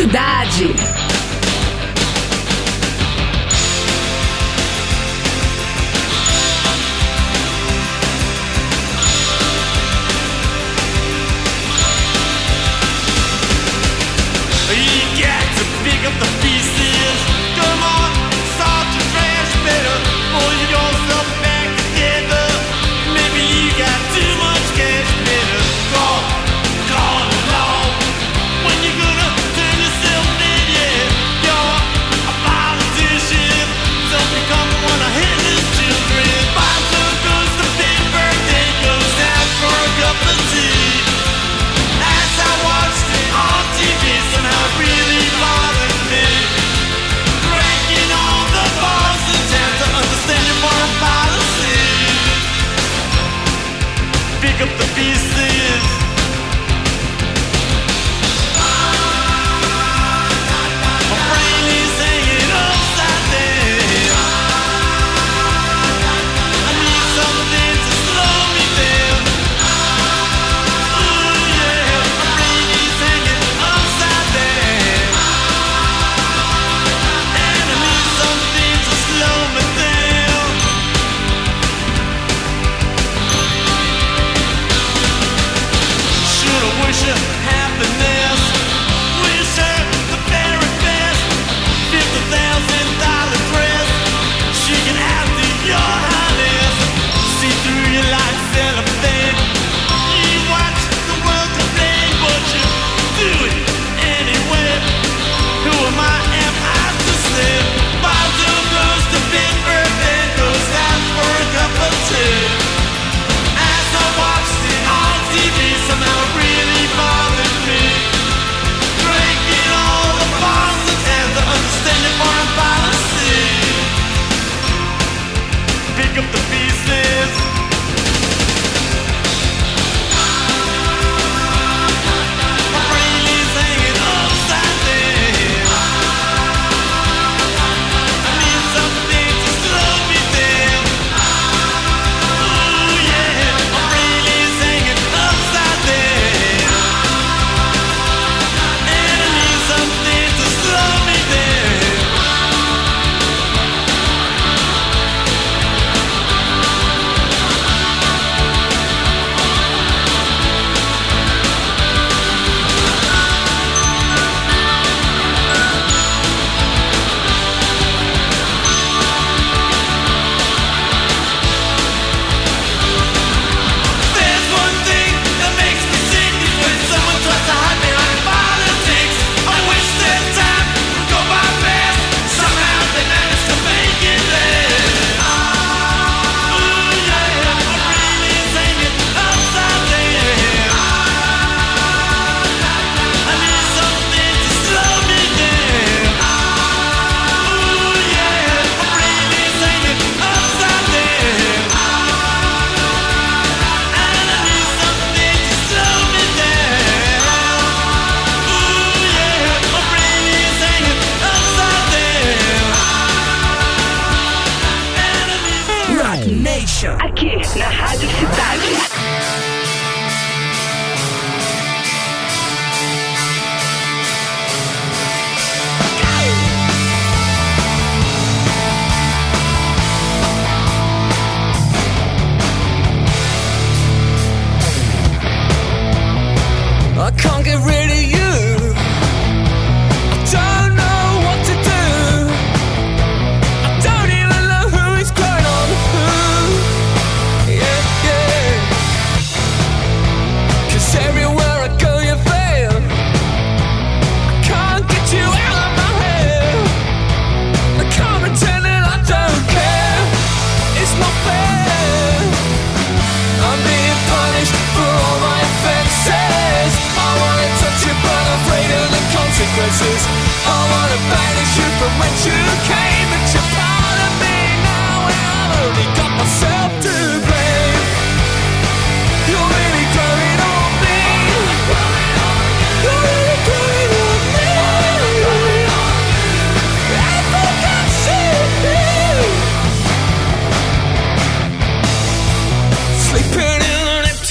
Cidade. 0.00 0.99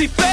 In 0.02 0.29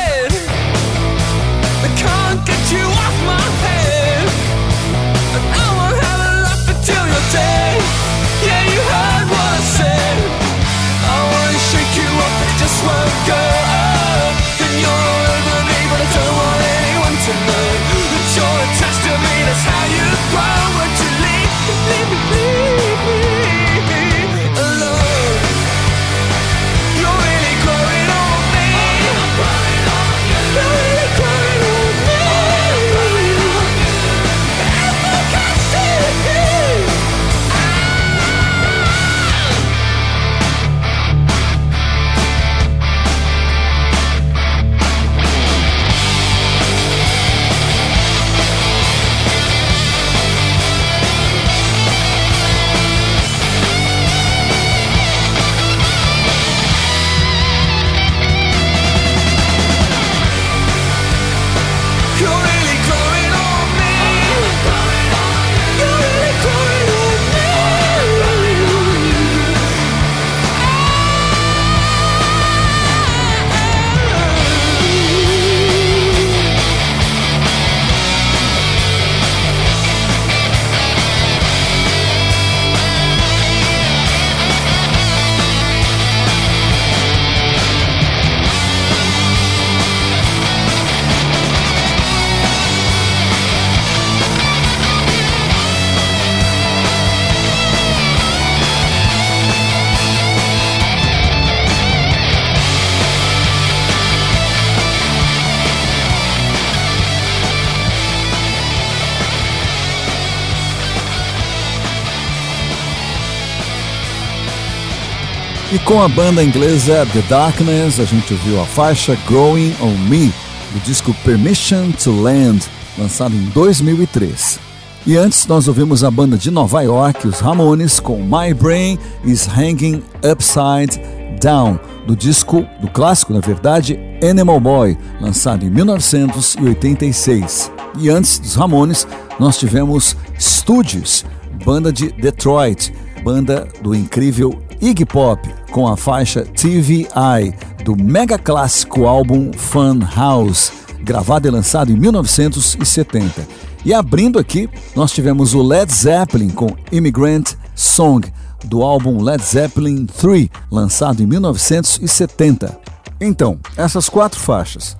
com 115.97 116.03
a 116.03 116.09
banda 116.09 116.45
inglesa 116.45 117.07
The 117.11 117.23
Darkness, 117.23 117.99
a 117.99 118.05
gente 118.05 118.35
ouviu 118.35 118.61
a 118.61 118.67
faixa 118.67 119.17
Growing 119.27 119.75
on 119.81 119.97
Me, 120.11 120.31
do 120.75 120.81
disco 120.81 121.15
Permission 121.25 121.91
to 121.93 122.21
Land, 122.21 122.67
lançado 122.99 123.35
em 123.35 123.47
2003. 123.47 124.59
E 125.07 125.17
antes 125.17 125.47
nós 125.47 125.67
ouvimos 125.67 126.05
a 126.05 126.11
banda 126.11 126.37
de 126.37 126.51
Nova 126.51 126.83
York, 126.83 127.27
os 127.27 127.41
Ramones, 127.41 127.99
com 127.99 128.23
My 128.23 128.53
Brain 128.53 128.99
is 129.25 129.49
Hanging 129.49 130.03
Upside 130.23 131.01
Down, 131.41 131.81
do 132.07 132.15
disco, 132.15 132.67
do 132.79 132.89
clássico 132.89 133.33
na 133.33 133.41
verdade, 133.41 133.99
Animal 134.23 134.61
Boy, 134.61 134.99
lançado 135.19 135.65
em 135.65 135.71
1986. 135.71 137.73
E 137.99 138.11
antes 138.11 138.39
dos 138.39 138.55
Ramones, 138.55 139.09
nós 139.41 139.57
tivemos 139.57 140.15
Studios, 140.39 141.25
banda 141.65 141.91
de 141.91 142.13
Detroit, 142.13 142.93
banda 143.25 143.67
do 143.81 143.95
incrível 143.95 144.66
Iggy 144.81 145.07
Pop, 145.07 145.49
com 145.71 145.89
a 145.89 145.97
faixa 145.97 146.43
TVI, 146.43 147.55
do 147.85 147.97
mega 147.97 148.39
clássico 148.39 149.07
álbum 149.07 149.53
Fun 149.53 150.01
House, 150.15 150.73
gravado 151.01 151.49
e 151.49 151.51
lançado 151.51 151.91
em 151.91 151.97
1970. 151.97 153.47
E 153.85 153.95
abrindo 153.95 154.39
aqui, 154.39 154.69
nós 154.95 155.13
tivemos 155.13 155.55
o 155.55 155.63
Led 155.63 155.93
Zeppelin 155.93 156.51
com 156.51 156.77
Immigrant 156.93 157.55
Song, 157.75 158.31
do 158.65 158.83
álbum 158.83 159.23
Led 159.23 159.43
Zeppelin 159.43 160.07
3, 160.07 160.49
lançado 160.71 161.23
em 161.23 161.27
1970. 161.27 162.79
Então, 163.21 163.59
essas 163.77 164.09
quatro 164.09 164.39
faixas, 164.39 164.97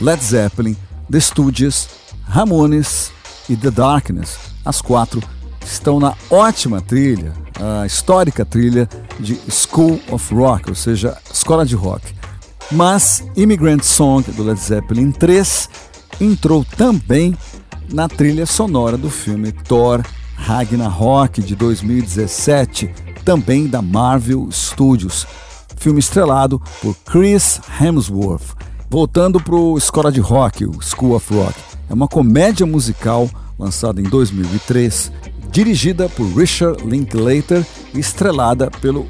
Led 0.00 0.22
Zeppelin, 0.24 0.76
The 1.10 1.20
Stooges, 1.20 1.88
Ramones 2.24 3.12
e 3.48 3.56
The 3.56 3.70
Darkness, 3.70 4.38
as 4.64 4.80
quatro 4.80 5.22
estão 5.64 5.98
na 6.00 6.14
ótima 6.30 6.80
trilha, 6.80 7.32
a 7.58 7.86
histórica 7.86 8.44
trilha 8.44 8.88
de 9.18 9.38
School 9.50 10.00
of 10.10 10.34
Rock, 10.34 10.70
ou 10.70 10.74
seja, 10.74 11.16
escola 11.32 11.64
de 11.64 11.74
rock. 11.74 12.14
Mas 12.70 13.24
Immigrant 13.36 13.82
Song 13.82 14.30
do 14.30 14.42
Led 14.42 14.60
Zeppelin 14.60 15.10
3 15.10 15.68
entrou 16.20 16.64
também 16.64 17.36
na 17.92 18.08
trilha 18.08 18.46
sonora 18.46 18.96
do 18.96 19.10
filme 19.10 19.50
Thor 19.52 20.02
Ragnarok 20.36 21.42
de 21.42 21.54
2017, 21.54 22.90
também 23.24 23.66
da 23.66 23.82
Marvel 23.82 24.48
Studios, 24.50 25.26
filme 25.76 26.00
estrelado 26.00 26.60
por 26.80 26.94
Chris 27.04 27.60
Hemsworth. 27.80 28.56
Voltando 28.88 29.40
para 29.40 29.54
o 29.54 29.76
Escola 29.76 30.10
de 30.10 30.20
Rock, 30.20 30.64
o 30.64 30.80
School 30.80 31.14
of 31.14 31.32
Rock, 31.32 31.54
é 31.88 31.94
uma 31.94 32.08
comédia 32.08 32.66
musical 32.66 33.28
lançada 33.58 34.00
em 34.00 34.04
2003, 34.04 35.12
dirigida 35.50 36.08
por 36.08 36.26
Richard 36.36 36.84
Linklater 36.86 37.64
e 37.94 37.98
estrelada 37.98 38.70
pelo 38.70 39.06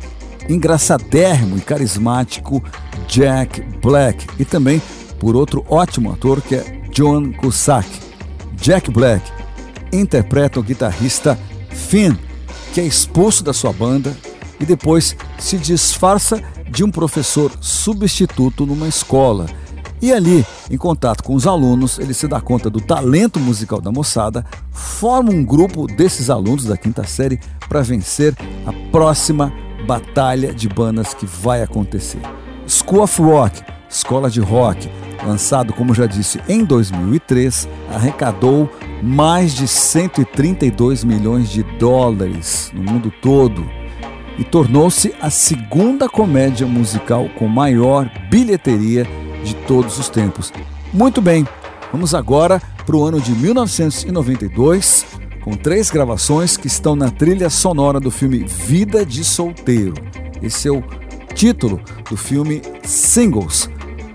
engraçadérrimo 0.49 1.57
e 1.57 1.61
carismático 1.61 2.63
Jack 3.07 3.61
Black 3.83 4.27
e 4.39 4.45
também 4.45 4.81
por 5.19 5.37
outro 5.37 5.65
ótimo 5.69 6.13
ator 6.13 6.41
que 6.41 6.55
é 6.55 6.81
John 6.93 7.33
Cusack. 7.33 7.89
Jack 8.61 8.91
Black 8.91 9.31
interpreta 9.93 10.59
o 10.61 10.63
guitarrista 10.63 11.39
Finn, 11.71 12.17
que 12.73 12.81
é 12.81 12.85
expulso 12.85 13.45
da 13.45 13.53
sua 13.53 13.73
banda 13.73 14.17
e 14.59 14.65
depois 14.65 15.17
se 15.39 15.59
disfarça 15.59 16.43
de 16.71 16.85
um 16.85 16.91
professor 16.91 17.53
substituto 17.61 18.65
numa 18.65 18.89
escola. 18.89 19.47
E 20.03 20.13
ali, 20.13 20.47
em 20.71 20.79
contato 20.79 21.23
com 21.23 21.35
os 21.35 21.47
alunos, 21.47 21.99
ele 21.99 22.15
se 22.15 22.27
dá 22.27 22.41
conta 22.41 22.71
do 22.71 22.81
talento 22.81 23.39
musical 23.39 23.81
da 23.81 23.93
moçada, 23.93 24.45
forma 24.73 25.31
um 25.31 25.45
grupo 25.45 25.87
desses 25.87 26.31
alunos 26.31 26.65
da 26.65 26.77
quinta 26.77 27.05
série 27.05 27.39
para 27.69 27.83
vencer 27.83 28.35
a 28.67 28.73
próxima 28.91 29.53
batalha 29.87 30.55
de 30.55 30.69
bandas 30.69 31.13
que 31.13 31.27
vai 31.27 31.63
acontecer. 31.63 32.21
School 32.67 33.03
of 33.03 33.21
Rock, 33.21 33.63
Escola 33.91 34.31
de 34.31 34.41
Rock, 34.41 34.89
lançado, 35.27 35.73
como 35.75 35.95
já 35.95 36.07
disse, 36.07 36.41
em 36.49 36.65
2003, 36.65 37.69
arrecadou 37.93 38.71
mais 39.03 39.53
de 39.53 39.69
132 39.69 41.05
milhões 41.05 41.51
de 41.51 41.63
dólares 41.79 42.71
no 42.73 42.83
mundo 42.83 43.13
todo 43.21 43.69
e 44.39 44.45
tornou-se 44.45 45.15
a 45.21 45.29
segunda 45.29 46.09
comédia 46.09 46.67
musical 46.67 47.29
com 47.39 47.47
maior 47.47 48.11
bilheteria 48.31 49.07
de 49.43 49.55
todos 49.55 49.99
os 49.99 50.09
tempos. 50.09 50.53
Muito 50.93 51.21
bem, 51.21 51.47
vamos 51.93 52.15
agora 52.15 52.61
para 52.85 52.97
o 52.97 53.05
ano 53.05 53.21
de 53.21 53.33
1992, 53.33 55.07
com 55.43 55.55
três 55.57 55.91
gravações 55.91 56.57
que 56.57 56.67
estão 56.67 56.95
na 56.97 57.11
trilha 57.11 57.49
sonora 57.49 58.01
do 58.01 58.11
filme 58.11 58.45
Vida 58.45 59.05
de 59.05 59.25
Solteiro. 59.25 59.95
Esse 60.43 60.69
é 60.69 60.71
o 60.73 60.83
título 61.35 61.81
do 62.09 62.17
filme 62.17 62.61
Singles, 62.83 63.71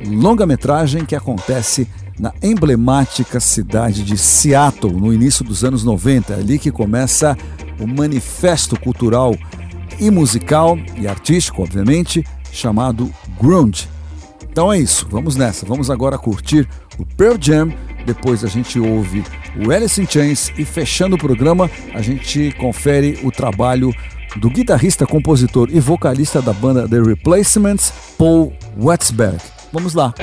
longa-metragem 0.06 1.06
que 1.06 1.16
acontece 1.16 1.88
na 2.20 2.34
emblemática 2.42 3.40
cidade 3.40 4.04
de 4.04 4.18
Seattle, 4.18 4.94
no 4.94 5.14
início 5.14 5.44
dos 5.44 5.64
anos 5.64 5.84
90, 5.84 6.34
é 6.34 6.40
ali 6.40 6.58
que 6.58 6.72
começa 6.72 7.38
o 7.80 7.86
manifesto 7.86 8.80
cultural 8.80 9.36
e 10.00 10.10
musical 10.10 10.78
e 10.98 11.08
artístico, 11.08 11.62
obviamente, 11.62 12.26
chamado 12.52 13.12
Grunge. 13.40 13.95
Então 14.56 14.72
é 14.72 14.80
isso, 14.80 15.06
vamos 15.12 15.36
nessa. 15.36 15.66
Vamos 15.66 15.92
agora 15.92 16.18
curtir 16.18 16.66
o 16.98 17.06
Pearl 17.06 17.36
Jam, 17.38 17.74
depois 18.06 18.42
a 18.42 18.48
gente 18.48 18.80
ouve 18.80 19.22
o 19.58 19.70
Alice 19.70 20.02
in 20.02 20.08
Chains 20.08 20.50
e 20.58 20.64
fechando 20.64 21.18
o 21.18 21.20
programa 21.20 21.70
a 21.94 22.02
gente 22.02 22.56
confere 22.58 23.20
o 23.24 23.32
trabalho 23.32 23.94
do 24.38 24.50
guitarrista, 24.50 25.06
compositor 25.06 25.68
e 25.70 25.82
vocalista 25.82 26.42
da 26.42 26.54
banda 26.54 26.88
The 26.88 27.02
Replacements, 27.02 27.92
Paul 28.18 28.54
Wetzberg. 28.82 29.42
Vamos 29.74 29.94
lá. 29.94 30.14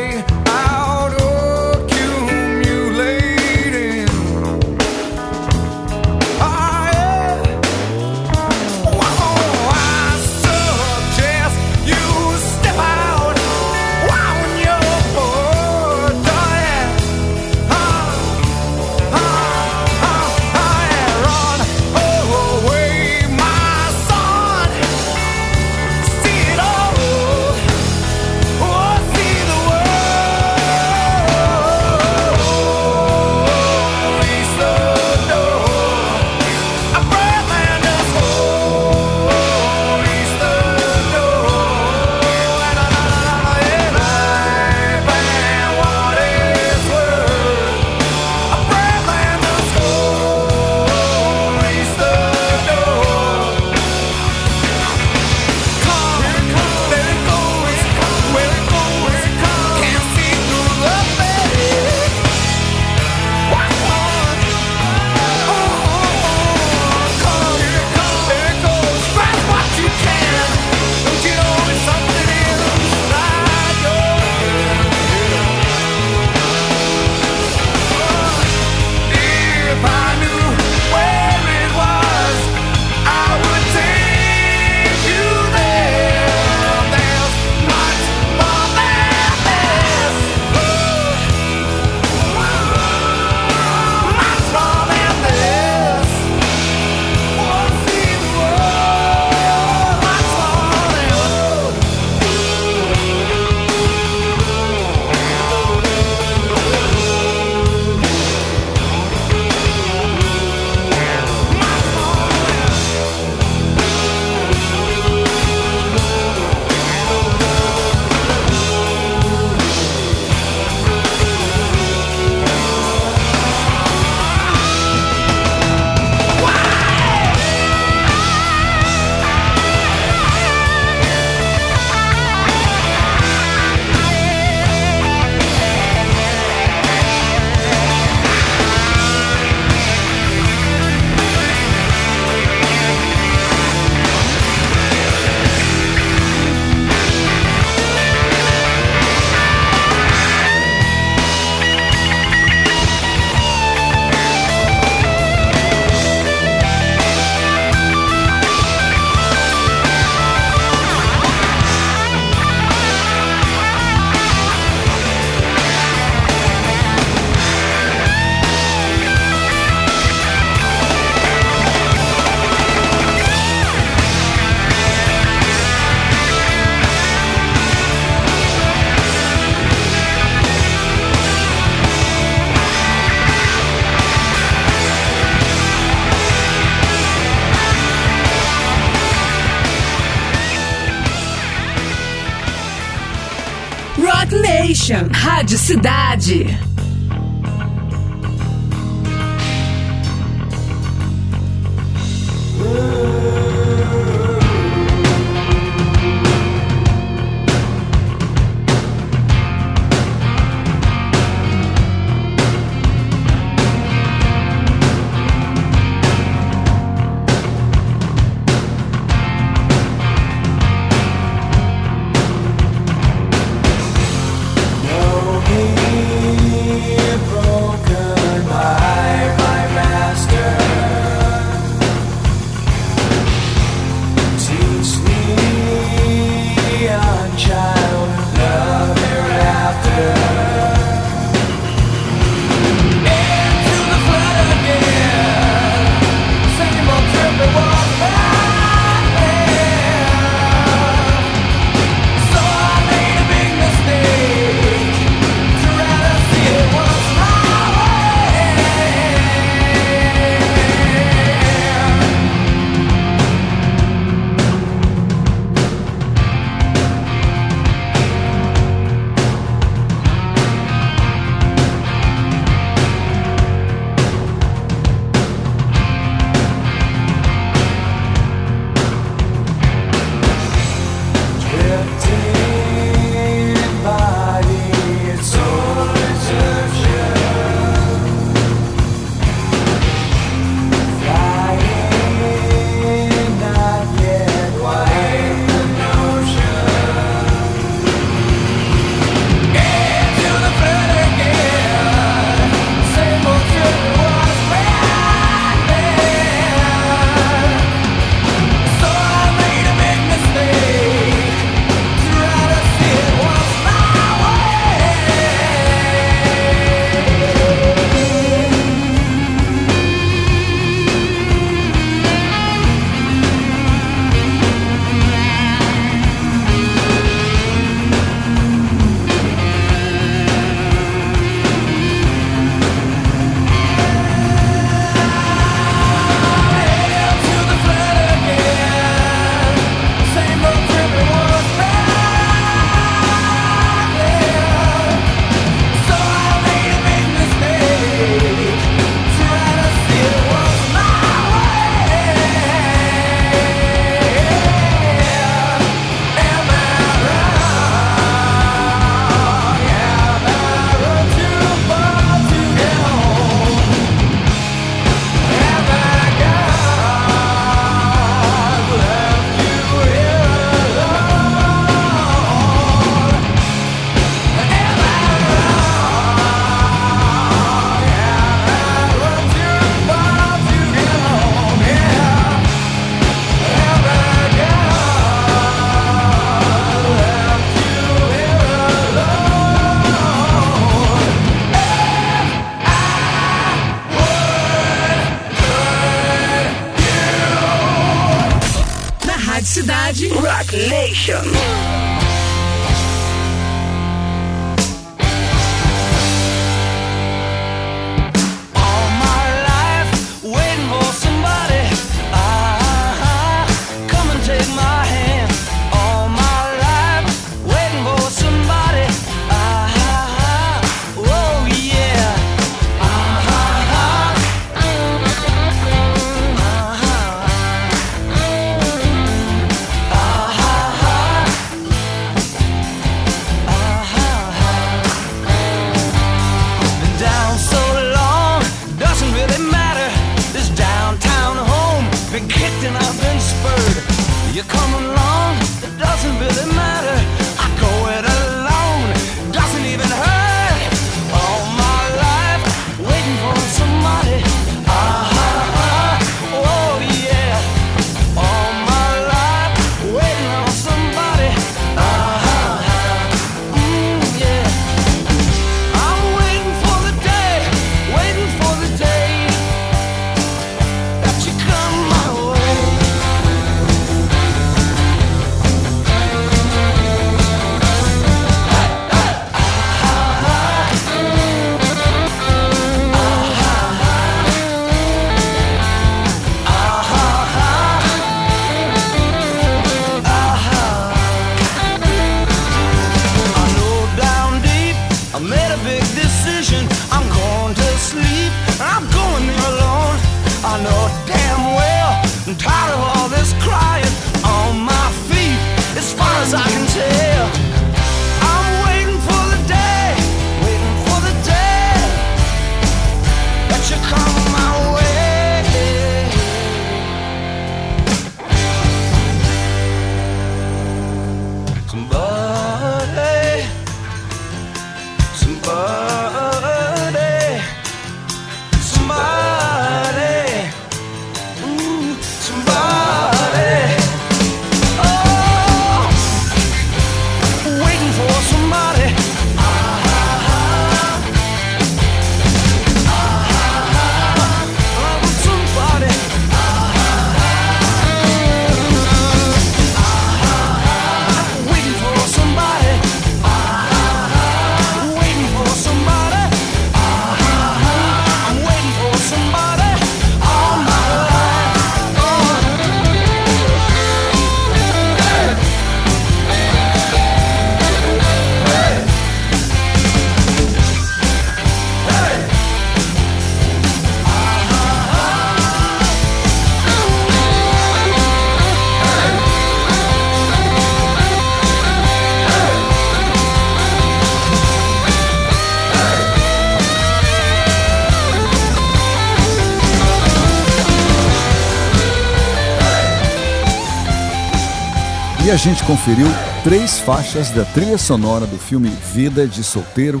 A 595.34 595.36
gente 595.36 595.64
conferiu 595.64 596.06
três 596.44 596.78
faixas 596.78 597.28
da 597.30 597.44
trilha 597.44 597.76
sonora 597.76 598.24
do 598.24 598.38
filme 598.38 598.68
Vida 598.68 599.26
de 599.26 599.42
Solteiro, 599.42 600.00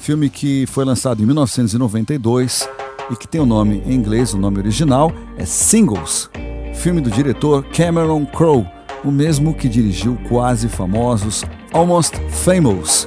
filme 0.00 0.28
que 0.28 0.66
foi 0.66 0.84
lançado 0.84 1.22
em 1.22 1.26
1992 1.26 2.68
e 3.08 3.14
que 3.14 3.28
tem 3.28 3.40
o 3.40 3.46
nome 3.46 3.84
em 3.86 3.94
inglês, 3.94 4.34
o 4.34 4.36
nome 4.36 4.58
original 4.58 5.12
é 5.38 5.46
Singles, 5.46 6.28
filme 6.74 7.00
do 7.00 7.08
diretor 7.08 7.64
Cameron 7.66 8.26
Crowe, 8.26 8.66
o 9.04 9.12
mesmo 9.12 9.54
que 9.54 9.68
dirigiu 9.68 10.18
quase 10.28 10.66
famosos 10.66 11.44
Almost 11.72 12.16
Famous. 12.30 13.06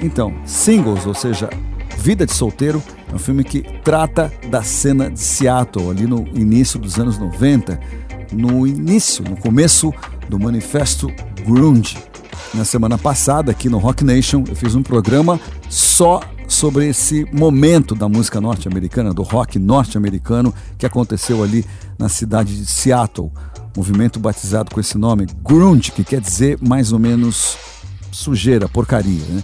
Então, 0.00 0.32
Singles, 0.46 1.04
ou 1.04 1.12
seja, 1.12 1.50
Vida 1.98 2.24
de 2.24 2.32
Solteiro, 2.32 2.82
é 3.12 3.14
um 3.14 3.18
filme 3.18 3.44
que 3.44 3.60
trata 3.84 4.32
da 4.48 4.62
cena 4.62 5.10
de 5.10 5.20
Seattle, 5.20 5.90
ali 5.90 6.06
no 6.06 6.26
início 6.28 6.78
dos 6.78 6.98
anos 6.98 7.18
90, 7.18 7.78
no 8.32 8.66
início, 8.66 9.22
no 9.22 9.36
começo 9.36 9.92
do 10.28 10.38
manifesto 10.38 11.12
Grunge. 11.44 11.98
Na 12.54 12.64
semana 12.64 12.98
passada, 12.98 13.50
aqui 13.50 13.68
no 13.68 13.78
Rock 13.78 14.04
Nation, 14.04 14.44
eu 14.46 14.54
fiz 14.54 14.74
um 14.74 14.82
programa 14.82 15.40
só 15.68 16.20
sobre 16.46 16.86
esse 16.86 17.26
momento 17.32 17.94
da 17.94 18.08
música 18.08 18.40
norte-americana, 18.40 19.14
do 19.14 19.22
rock 19.22 19.58
norte-americano, 19.58 20.52
que 20.76 20.84
aconteceu 20.84 21.42
ali 21.42 21.64
na 21.98 22.08
cidade 22.08 22.56
de 22.56 22.66
Seattle. 22.66 23.32
Movimento 23.74 24.20
batizado 24.20 24.70
com 24.70 24.78
esse 24.78 24.98
nome, 24.98 25.26
Grunge, 25.42 25.90
que 25.92 26.04
quer 26.04 26.20
dizer 26.20 26.58
mais 26.60 26.92
ou 26.92 26.98
menos 26.98 27.56
sujeira, 28.10 28.68
porcaria, 28.68 29.24
né? 29.30 29.42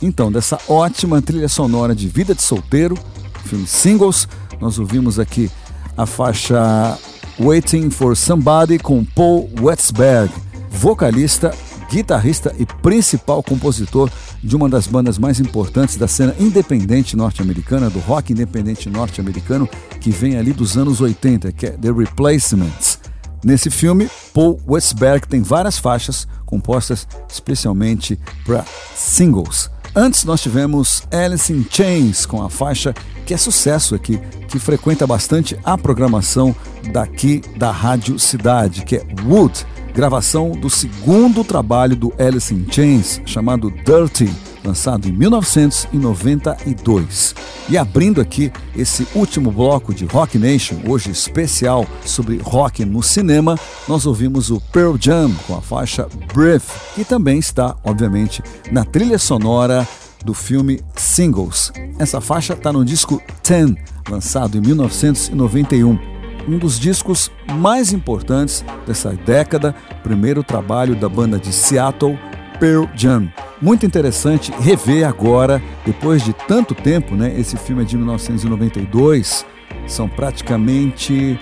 Então, 0.00 0.32
dessa 0.32 0.58
ótima 0.66 1.20
trilha 1.20 1.48
sonora 1.48 1.94
de 1.94 2.08
Vida 2.08 2.34
de 2.34 2.42
Solteiro, 2.42 2.98
filme 3.44 3.66
Singles, 3.66 4.26
nós 4.60 4.78
ouvimos 4.78 5.18
aqui 5.18 5.50
a 5.96 6.06
faixa 6.06 6.98
Waiting 7.38 7.90
for 7.90 8.16
Somebody 8.16 8.78
com 8.78 9.04
Paul 9.04 9.50
Wetzberg, 9.60 10.32
vocalista, 10.70 11.54
guitarrista 11.90 12.54
e 12.58 12.64
principal 12.64 13.42
compositor 13.42 14.10
de 14.42 14.56
uma 14.56 14.70
das 14.70 14.86
bandas 14.86 15.18
mais 15.18 15.38
importantes 15.38 15.96
da 15.96 16.08
cena 16.08 16.34
independente 16.40 17.14
norte-americana, 17.14 17.90
do 17.90 17.98
rock 17.98 18.32
independente 18.32 18.88
norte-americano, 18.88 19.68
que 20.00 20.10
vem 20.10 20.38
ali 20.38 20.54
dos 20.54 20.78
anos 20.78 21.02
80, 21.02 21.52
que 21.52 21.66
é 21.66 21.70
The 21.72 21.92
Replacements. 21.92 23.00
Nesse 23.44 23.70
filme, 23.70 24.08
Paul 24.32 24.58
Westberg 24.66 25.28
tem 25.28 25.42
várias 25.42 25.78
faixas 25.78 26.26
compostas 26.46 27.06
especialmente 27.28 28.18
para 28.46 28.64
singles. 28.94 29.70
Antes 29.98 30.24
nós 30.24 30.42
tivemos 30.42 31.04
Alice 31.10 31.50
in 31.50 31.64
Chains 31.70 32.26
com 32.26 32.42
a 32.42 32.50
faixa 32.50 32.92
que 33.24 33.32
é 33.32 33.36
sucesso 33.38 33.94
aqui, 33.94 34.20
que 34.46 34.58
frequenta 34.58 35.06
bastante 35.06 35.58
a 35.64 35.78
programação 35.78 36.54
daqui 36.92 37.40
da 37.56 37.70
Rádio 37.70 38.18
Cidade, 38.18 38.84
que 38.84 38.96
é 38.96 39.06
Wood, 39.24 39.66
gravação 39.96 40.50
do 40.50 40.68
segundo 40.68 41.42
trabalho 41.42 41.96
do 41.96 42.12
Alice 42.18 42.54
in 42.54 42.66
Chains, 42.70 43.18
chamado 43.24 43.70
Dirty, 43.70 44.30
lançado 44.62 45.08
em 45.08 45.12
1992. 45.12 47.34
E 47.70 47.78
abrindo 47.78 48.20
aqui 48.20 48.52
esse 48.76 49.08
último 49.14 49.50
bloco 49.50 49.94
de 49.94 50.04
Rock 50.04 50.38
Nation, 50.38 50.76
hoje 50.86 51.10
especial 51.10 51.86
sobre 52.04 52.36
rock 52.36 52.84
no 52.84 53.02
cinema, 53.02 53.58
nós 53.88 54.04
ouvimos 54.04 54.50
o 54.50 54.60
Pearl 54.70 54.96
Jam 55.00 55.32
com 55.46 55.56
a 55.56 55.62
faixa 55.62 56.06
Breath, 56.34 56.68
que 56.94 57.02
também 57.02 57.38
está, 57.38 57.74
obviamente, 57.82 58.42
na 58.70 58.84
trilha 58.84 59.18
sonora 59.18 59.88
do 60.22 60.34
filme 60.34 60.78
Singles. 60.94 61.72
Essa 61.98 62.20
faixa 62.20 62.52
está 62.52 62.70
no 62.70 62.84
disco 62.84 63.22
Ten, 63.42 63.74
lançado 64.10 64.58
em 64.58 64.60
1991 64.60 66.15
um 66.46 66.58
dos 66.58 66.78
discos 66.78 67.30
mais 67.54 67.92
importantes 67.92 68.64
dessa 68.86 69.12
década, 69.12 69.74
primeiro 70.02 70.42
trabalho 70.42 70.94
da 70.94 71.08
banda 71.08 71.38
de 71.38 71.52
Seattle, 71.52 72.18
Pearl 72.60 72.86
Jam. 72.94 73.28
Muito 73.60 73.84
interessante 73.84 74.52
rever 74.60 75.06
agora, 75.06 75.62
depois 75.84 76.22
de 76.22 76.32
tanto 76.32 76.74
tempo, 76.74 77.14
né? 77.14 77.34
Esse 77.38 77.56
filme 77.56 77.82
é 77.82 77.84
de 77.84 77.96
1992, 77.96 79.44
são 79.86 80.08
praticamente 80.08 81.38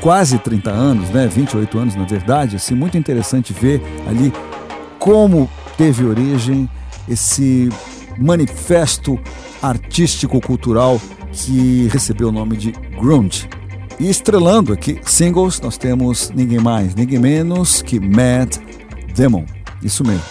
quase 0.00 0.38
30 0.38 0.70
anos, 0.70 1.10
né? 1.10 1.26
28 1.26 1.78
anos 1.78 1.94
na 1.94 2.04
verdade, 2.04 2.56
assim, 2.56 2.74
muito 2.74 2.96
interessante 2.96 3.52
ver 3.52 3.82
ali 4.08 4.32
como 4.98 5.50
teve 5.76 6.04
origem 6.04 6.68
esse 7.08 7.68
manifesto 8.18 9.18
artístico-cultural 9.62 11.00
que 11.32 11.88
recebeu 11.92 12.28
o 12.28 12.32
nome 12.32 12.56
de 12.56 12.72
grunge. 12.96 13.48
E 13.98 14.08
estrelando 14.08 14.72
aqui 14.72 15.00
singles, 15.04 15.60
nós 15.60 15.78
temos 15.78 16.30
ninguém 16.34 16.58
mais, 16.58 16.94
ninguém 16.94 17.18
menos 17.18 17.80
que 17.80 18.00
Mad 18.00 18.56
Demon. 19.14 19.44
Isso 19.82 20.04
mesmo. 20.04 20.24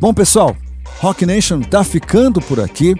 Bom, 0.00 0.14
pessoal, 0.14 0.56
Rock 1.00 1.26
Nation 1.26 1.60
tá 1.60 1.82
ficando 1.82 2.40
por 2.40 2.60
aqui. 2.60 2.94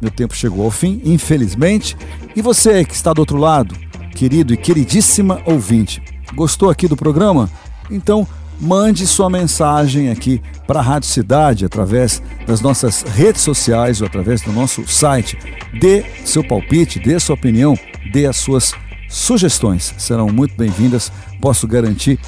Meu 0.00 0.10
tempo 0.10 0.34
chegou 0.34 0.64
ao 0.64 0.70
fim, 0.70 1.02
infelizmente. 1.04 1.96
E 2.34 2.40
você 2.40 2.84
que 2.84 2.94
está 2.94 3.12
do 3.12 3.18
outro 3.18 3.36
lado, 3.36 3.74
querido 4.14 4.54
e 4.54 4.56
queridíssima 4.56 5.42
ouvinte, 5.44 6.02
gostou 6.34 6.70
aqui 6.70 6.88
do 6.88 6.96
programa? 6.96 7.50
Então, 7.90 8.26
mande 8.60 9.06
sua 9.06 9.28
mensagem 9.28 10.10
aqui 10.10 10.40
para 10.66 10.80
a 10.80 10.82
Rádio 10.82 11.08
Cidade 11.08 11.64
através 11.64 12.22
das 12.46 12.60
nossas 12.60 13.02
redes 13.02 13.42
sociais 13.42 14.00
ou 14.00 14.06
através 14.06 14.40
do 14.40 14.52
nosso 14.52 14.86
site. 14.86 15.38
Dê 15.78 16.04
seu 16.24 16.42
palpite, 16.42 16.98
dê 16.98 17.18
sua 17.20 17.34
opinião, 17.34 17.78
dê 18.12 18.26
as 18.26 18.36
suas 18.36 18.72
sugestões. 19.08 19.94
Serão 19.98 20.28
muito 20.28 20.56
bem-vindas, 20.56 21.10
posso 21.40 21.66
garantir 21.66 22.18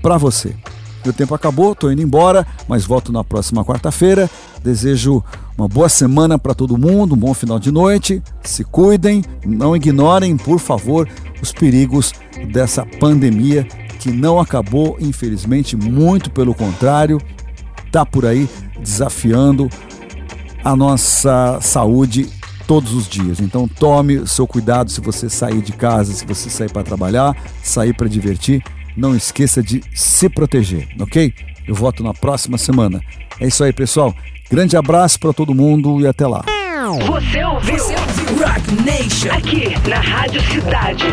para 0.00 0.16
você. 0.16 0.54
Meu 1.04 1.12
tempo 1.12 1.34
acabou, 1.34 1.72
estou 1.72 1.90
indo 1.90 2.00
embora, 2.00 2.46
mas 2.68 2.84
volto 2.84 3.12
na 3.12 3.24
próxima 3.24 3.64
quarta-feira. 3.64 4.30
Desejo 4.62 5.22
uma 5.58 5.66
boa 5.66 5.88
semana 5.88 6.38
para 6.38 6.54
todo 6.54 6.78
mundo, 6.78 7.14
um 7.14 7.18
bom 7.18 7.34
final 7.34 7.58
de 7.58 7.72
noite. 7.72 8.22
Se 8.42 8.62
cuidem, 8.62 9.24
não 9.44 9.74
ignorem, 9.74 10.36
por 10.36 10.60
favor, 10.60 11.08
os 11.42 11.52
perigos 11.52 12.12
dessa 12.52 12.86
pandemia 12.86 13.64
que 13.98 14.12
não 14.12 14.38
acabou, 14.38 14.96
infelizmente, 15.00 15.76
muito 15.76 16.30
pelo 16.30 16.54
contrário, 16.54 17.20
está 17.84 18.06
por 18.06 18.24
aí 18.24 18.48
desafiando 18.80 19.68
a 20.64 20.76
nossa 20.76 21.58
saúde 21.60 22.28
todos 22.72 22.94
os 22.94 23.06
dias. 23.06 23.38
Então 23.38 23.68
tome 23.68 24.16
o 24.16 24.26
seu 24.26 24.46
cuidado 24.46 24.90
se 24.90 24.98
você 24.98 25.28
sair 25.28 25.60
de 25.60 25.72
casa, 25.72 26.10
se 26.14 26.24
você 26.24 26.48
sair 26.48 26.72
para 26.72 26.82
trabalhar, 26.82 27.36
sair 27.62 27.92
para 27.92 28.08
divertir, 28.08 28.64
não 28.96 29.14
esqueça 29.14 29.62
de 29.62 29.82
se 29.94 30.26
proteger, 30.30 30.88
ok? 30.98 31.34
Eu 31.68 31.74
volto 31.74 32.02
na 32.02 32.14
próxima 32.14 32.56
semana. 32.56 33.02
É 33.38 33.46
isso 33.46 33.62
aí, 33.62 33.74
pessoal. 33.74 34.14
Grande 34.50 34.74
abraço 34.74 35.20
para 35.20 35.34
todo 35.34 35.54
mundo 35.54 36.00
e 36.00 36.06
até 36.06 36.26
lá. 36.26 36.46
Você 37.06 37.44
ouviu? 37.44 37.76
Você 37.76 37.94
ouviu 37.94 38.46
Rock 38.46 38.74
Nation. 38.82 39.32
Aqui 39.34 39.88
na 39.88 40.00
Rádio 40.00 40.40
Cidade. 40.50 41.04